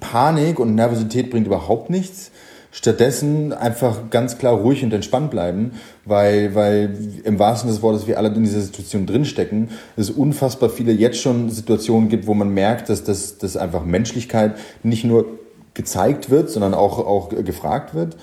[0.00, 2.30] Panik und Nervosität bringt überhaupt nichts
[2.76, 5.70] Stattdessen einfach ganz klar ruhig und entspannt bleiben,
[6.04, 9.70] weil, weil im wahrsten des Wortes wir alle in dieser Situation drinstecken.
[9.96, 14.56] Es unfassbar viele jetzt schon Situationen gibt, wo man merkt, dass das dass einfach Menschlichkeit
[14.82, 15.24] nicht nur
[15.72, 18.18] gezeigt wird, sondern auch, auch gefragt wird.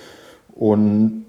[0.54, 1.26] Und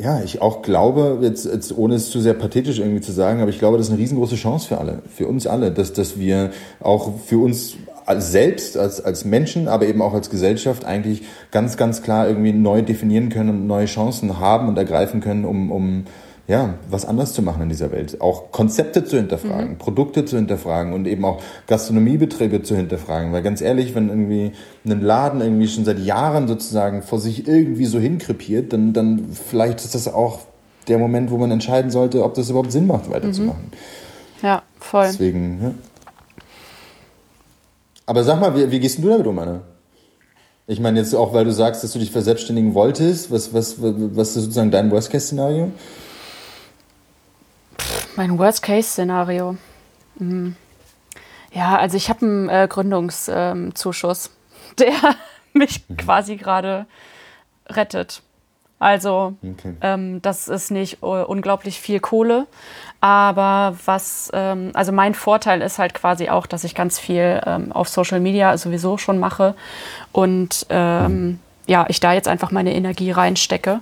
[0.00, 3.50] ja, ich auch glaube, jetzt, jetzt ohne es zu sehr pathetisch irgendwie zu sagen, aber
[3.50, 6.52] ich glaube, das ist eine riesengroße Chance für alle, für uns alle, dass, dass wir
[6.78, 7.74] auch für uns
[8.08, 12.52] als selbst, als, als Menschen, aber eben auch als Gesellschaft eigentlich ganz, ganz klar irgendwie
[12.54, 16.04] neu definieren können und neue Chancen haben und ergreifen können, um, um
[16.46, 18.22] ja, was anders zu machen in dieser Welt.
[18.22, 19.76] Auch Konzepte zu hinterfragen, mhm.
[19.78, 23.34] Produkte zu hinterfragen und eben auch Gastronomiebetriebe zu hinterfragen.
[23.34, 24.52] Weil ganz ehrlich, wenn irgendwie
[24.86, 29.84] ein Laden irgendwie schon seit Jahren sozusagen vor sich irgendwie so hinkrepiert, dann, dann vielleicht
[29.84, 30.40] ist das auch
[30.88, 33.64] der Moment, wo man entscheiden sollte, ob das überhaupt Sinn macht, weiterzumachen.
[33.64, 34.46] Mhm.
[34.46, 35.08] Ja, voll.
[35.08, 35.74] Deswegen, ja.
[38.08, 39.60] Aber sag mal, wie, wie gehst du damit um, Anna?
[40.66, 43.30] Ich meine jetzt auch, weil du sagst, dass du dich verselbstständigen wolltest.
[43.30, 45.72] Was, was, was ist sozusagen dein Worst-Case-Szenario?
[48.16, 49.58] Mein Worst-Case-Szenario.
[50.18, 50.56] Mhm.
[51.52, 54.30] Ja, also ich habe einen äh, Gründungszuschuss,
[54.78, 54.94] der
[55.52, 55.98] mich mhm.
[55.98, 56.86] quasi gerade
[57.68, 58.22] rettet.
[58.78, 59.74] Also okay.
[59.82, 62.46] ähm, das ist nicht uh, unglaublich viel Kohle,
[63.00, 67.72] aber was, ähm, also mein Vorteil ist halt quasi auch, dass ich ganz viel ähm,
[67.72, 69.54] auf Social Media sowieso schon mache
[70.12, 73.80] und ähm, ja, ich da jetzt einfach meine Energie reinstecke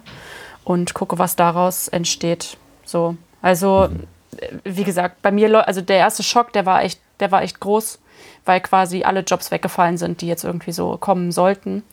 [0.65, 2.59] und gucke, was daraus entsteht.
[2.85, 4.61] So, also mhm.
[4.65, 8.01] wie gesagt, bei mir, also der erste Schock, der war echt, der war echt groß,
[8.45, 11.85] weil quasi alle Jobs weggefallen sind, die jetzt irgendwie so kommen sollten.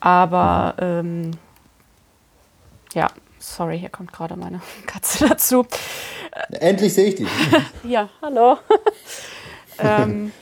[0.00, 1.32] Aber ähm,
[2.92, 3.08] ja,
[3.42, 5.66] sorry, hier kommt gerade meine Katze dazu.
[6.50, 7.28] Endlich sehe ich dich.
[7.84, 8.58] ja, hallo.
[9.78, 10.32] ähm,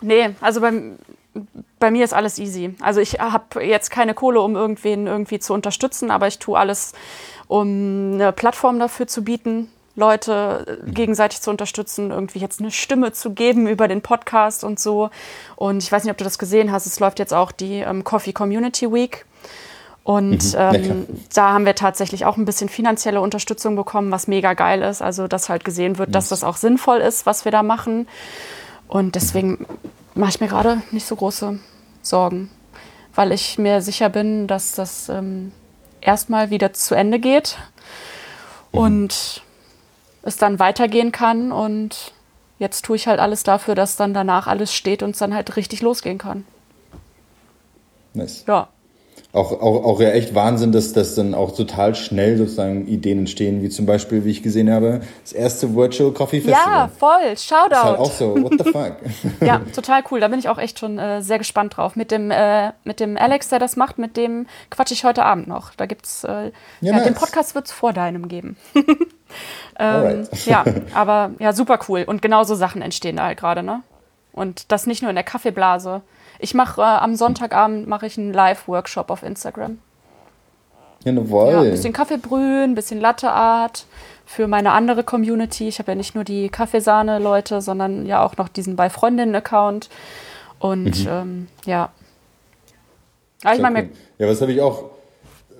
[0.00, 0.98] nee, also beim,
[1.78, 2.74] bei mir ist alles easy.
[2.80, 6.92] Also ich habe jetzt keine Kohle, um irgendwen irgendwie zu unterstützen, aber ich tue alles,
[7.48, 13.12] um eine Plattform dafür zu bieten, Leute äh, gegenseitig zu unterstützen, irgendwie jetzt eine Stimme
[13.12, 15.10] zu geben über den Podcast und so.
[15.56, 18.04] Und ich weiß nicht, ob du das gesehen hast, es läuft jetzt auch die ähm,
[18.04, 19.26] Coffee Community Week.
[20.04, 24.54] Und mhm, ähm, da haben wir tatsächlich auch ein bisschen finanzielle Unterstützung bekommen, was mega
[24.54, 25.00] geil ist.
[25.00, 28.08] Also, dass halt gesehen wird, dass das auch sinnvoll ist, was wir da machen.
[28.88, 29.66] Und deswegen
[30.14, 31.58] mache ich mir gerade nicht so große
[32.02, 32.50] Sorgen,
[33.14, 35.52] weil ich mir sicher bin, dass das ähm,
[36.00, 37.56] erstmal wieder zu Ende geht
[38.72, 38.78] mhm.
[38.78, 39.42] und
[40.22, 41.52] es dann weitergehen kann.
[41.52, 42.12] Und
[42.58, 45.54] jetzt tue ich halt alles dafür, dass dann danach alles steht und es dann halt
[45.56, 46.44] richtig losgehen kann.
[48.14, 48.44] Nice.
[48.48, 48.68] Ja.
[49.34, 53.62] Auch, auch, auch ja echt Wahnsinn, dass, dass dann auch total schnell sozusagen Ideen entstehen,
[53.62, 56.66] wie zum Beispiel, wie ich gesehen habe, das erste Virtual Coffee Festival.
[56.66, 57.36] Ja, voll.
[57.38, 57.70] Shoutout.
[57.70, 58.96] Das ist halt auch so, what the fuck?
[59.40, 60.20] ja, total cool.
[60.20, 61.96] Da bin ich auch echt schon äh, sehr gespannt drauf.
[61.96, 65.48] Mit dem, äh, mit dem Alex, der das macht, mit dem quatsche ich heute Abend
[65.48, 65.74] noch.
[65.76, 67.04] Da gibt's, äh, ja, ja nice.
[67.04, 68.58] den Podcast wird es vor deinem geben.
[69.78, 70.64] ähm, ja,
[70.94, 72.04] aber ja, super cool.
[72.06, 73.82] Und genau so Sachen entstehen da halt gerade, ne?
[74.34, 76.02] Und das nicht nur in der Kaffeeblase,
[76.42, 79.78] ich mache äh, am Sonntagabend mache ich einen Live-Workshop auf Instagram.
[81.04, 81.52] Jawohl.
[81.52, 83.86] Ja, ein bisschen Kaffee brühen, ein bisschen Latte Art
[84.26, 85.68] für meine andere Community.
[85.68, 89.88] Ich habe ja nicht nur die Kaffeesahne-Leute, sondern ja auch noch diesen bei Freundinnen-Account.
[90.58, 91.10] Und mhm.
[91.10, 91.90] ähm, ja.
[93.42, 94.91] Aber ich meine, ja, was habe ich auch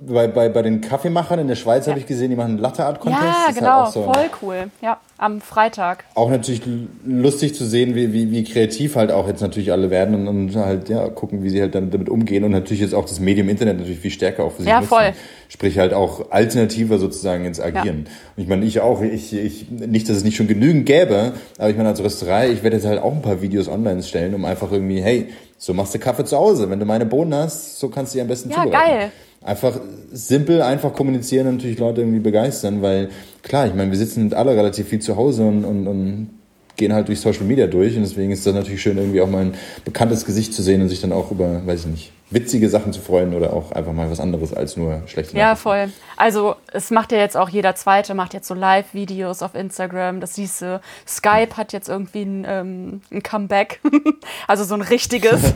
[0.06, 1.92] bei, bei, bei den Kaffeemachern in der Schweiz ja.
[1.92, 3.22] habe ich gesehen, die machen einen Latte Art Contest.
[3.22, 4.70] Ja, halt genau, halt so voll cool.
[4.80, 6.04] Ja, am Freitag.
[6.14, 6.62] Auch natürlich
[7.04, 10.56] lustig zu sehen, wie, wie, wie kreativ halt auch jetzt natürlich alle werden und, und
[10.56, 13.48] halt ja gucken, wie sie halt damit, damit umgehen und natürlich jetzt auch das Medium
[13.48, 14.88] Internet natürlich viel stärker auch für sich ja, nutzen.
[14.88, 15.12] Voll.
[15.48, 18.04] Sprich halt auch alternativer sozusagen ins Agieren.
[18.06, 18.12] Ja.
[18.36, 21.70] Und ich meine, ich auch, ich, ich, nicht, dass es nicht schon genügend gäbe, aber
[21.70, 24.44] ich meine, als Rösterei, ich werde jetzt halt auch ein paar Videos online stellen, um
[24.44, 25.28] einfach irgendwie, hey,
[25.58, 26.70] so machst du Kaffee zu Hause.
[26.70, 28.90] Wenn du meine Bohnen hast, so kannst du die am besten ja, zubereiten.
[28.90, 29.12] geil
[29.44, 29.80] einfach
[30.12, 33.10] simpel, einfach kommunizieren und natürlich Leute irgendwie begeistern, weil
[33.42, 36.30] klar, ich meine, wir sitzen alle relativ viel zu Hause und, und, und
[36.76, 39.42] gehen halt durch Social Media durch und deswegen ist das natürlich schön, irgendwie auch mal
[39.42, 42.92] ein bekanntes Gesicht zu sehen und sich dann auch über, weiß ich nicht, witzige Sachen
[42.92, 45.36] zu freuen oder auch einfach mal was anderes als nur schlechte.
[45.36, 45.92] Ja, voll.
[46.16, 50.34] Also es macht ja jetzt auch jeder Zweite, macht jetzt so Live-Videos auf Instagram, das
[50.34, 50.80] siehst du.
[51.06, 53.80] Skype hat jetzt irgendwie ein, ähm, ein Comeback,
[54.48, 55.52] also so ein richtiges.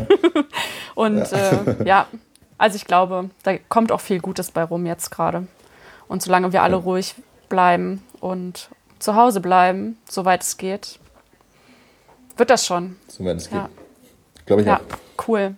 [0.94, 1.50] und ja.
[1.80, 2.06] Äh, ja,
[2.58, 5.46] also ich glaube, da kommt auch viel Gutes bei rum jetzt gerade.
[6.08, 7.14] Und solange wir alle ruhig
[7.48, 10.98] bleiben und zu Hause bleiben, soweit es geht,
[12.36, 12.96] wird das schon.
[13.08, 13.58] Soweit es geht.
[13.58, 13.68] Ja.
[14.46, 15.28] Glaube ich ja, auch.
[15.28, 15.56] Cool.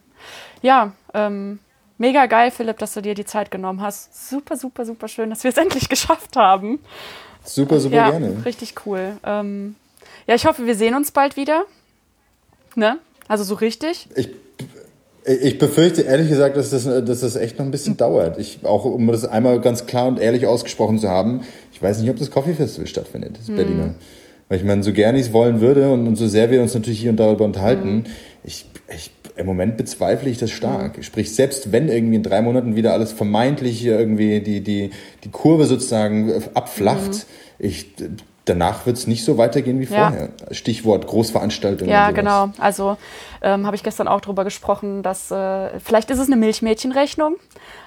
[0.62, 1.58] Ja, ähm,
[1.98, 4.30] mega geil, Philipp, dass du dir die Zeit genommen hast.
[4.30, 6.80] Super, super, super schön, dass wir es endlich geschafft haben.
[7.44, 8.44] Super, super ja, gerne.
[8.44, 9.16] Richtig cool.
[9.24, 9.76] Ähm,
[10.26, 11.64] ja, ich hoffe, wir sehen uns bald wieder.
[12.74, 12.98] Ne?
[13.28, 14.08] Also so richtig.
[14.16, 14.30] Ich
[15.24, 18.38] ich befürchte ehrlich gesagt, dass das, dass das echt noch ein bisschen dauert.
[18.38, 21.42] Ich, auch um das einmal ganz klar und ehrlich ausgesprochen zu haben,
[21.72, 23.56] ich weiß nicht, ob das Coffee Festival stattfindet, das mhm.
[23.56, 23.94] Berliner.
[24.48, 26.72] Weil ich meine, so gerne ich es wollen würde und, und, so sehr wir uns
[26.72, 28.04] natürlich hier und darüber unterhalten, mhm.
[28.44, 28.64] ich,
[28.94, 30.96] ich, im Moment bezweifle ich das stark.
[30.96, 31.02] Mhm.
[31.02, 34.90] Sprich, selbst wenn irgendwie in drei Monaten wieder alles vermeintlich irgendwie die, die,
[35.24, 37.26] die Kurve sozusagen abflacht,
[37.58, 37.66] mhm.
[37.66, 37.86] ich
[38.48, 40.30] danach wird es nicht so weitergehen wie vorher.
[40.40, 40.54] Ja.
[40.54, 41.90] Stichwort Großveranstaltungen.
[41.90, 42.50] Ja, genau.
[42.58, 42.96] Also
[43.42, 47.36] ähm, habe ich gestern auch darüber gesprochen, dass äh, vielleicht ist es eine Milchmädchenrechnung,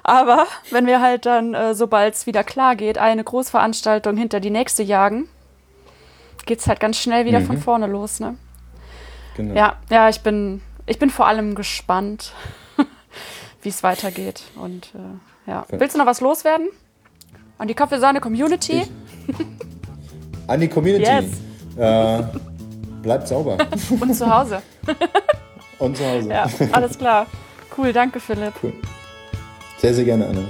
[0.03, 4.49] aber wenn wir halt dann, äh, sobald es wieder klar geht, eine Großveranstaltung hinter die
[4.49, 5.27] nächste jagen,
[6.45, 7.45] geht es halt ganz schnell wieder mhm.
[7.45, 8.19] von vorne los.
[8.19, 8.35] Ne?
[9.35, 9.55] Genau.
[9.55, 12.33] Ja, ja, ich bin, ich bin vor allem gespannt,
[13.61, 14.43] wie es weitergeht.
[14.55, 15.65] Und äh, ja.
[15.69, 16.69] Willst du noch was loswerden?
[17.57, 18.83] An die Kaffeesahne-Community?
[20.51, 21.09] An die Community.
[21.09, 21.25] Yes.
[21.77, 22.23] Äh,
[23.01, 23.57] bleibt sauber.
[24.01, 24.61] Und zu Hause.
[25.79, 26.29] Und zu Hause.
[26.29, 27.25] Ja, alles klar.
[27.77, 28.53] Cool, danke Philipp.
[28.61, 28.73] Cool.
[29.77, 30.43] Sehr, sehr gerne, Anne.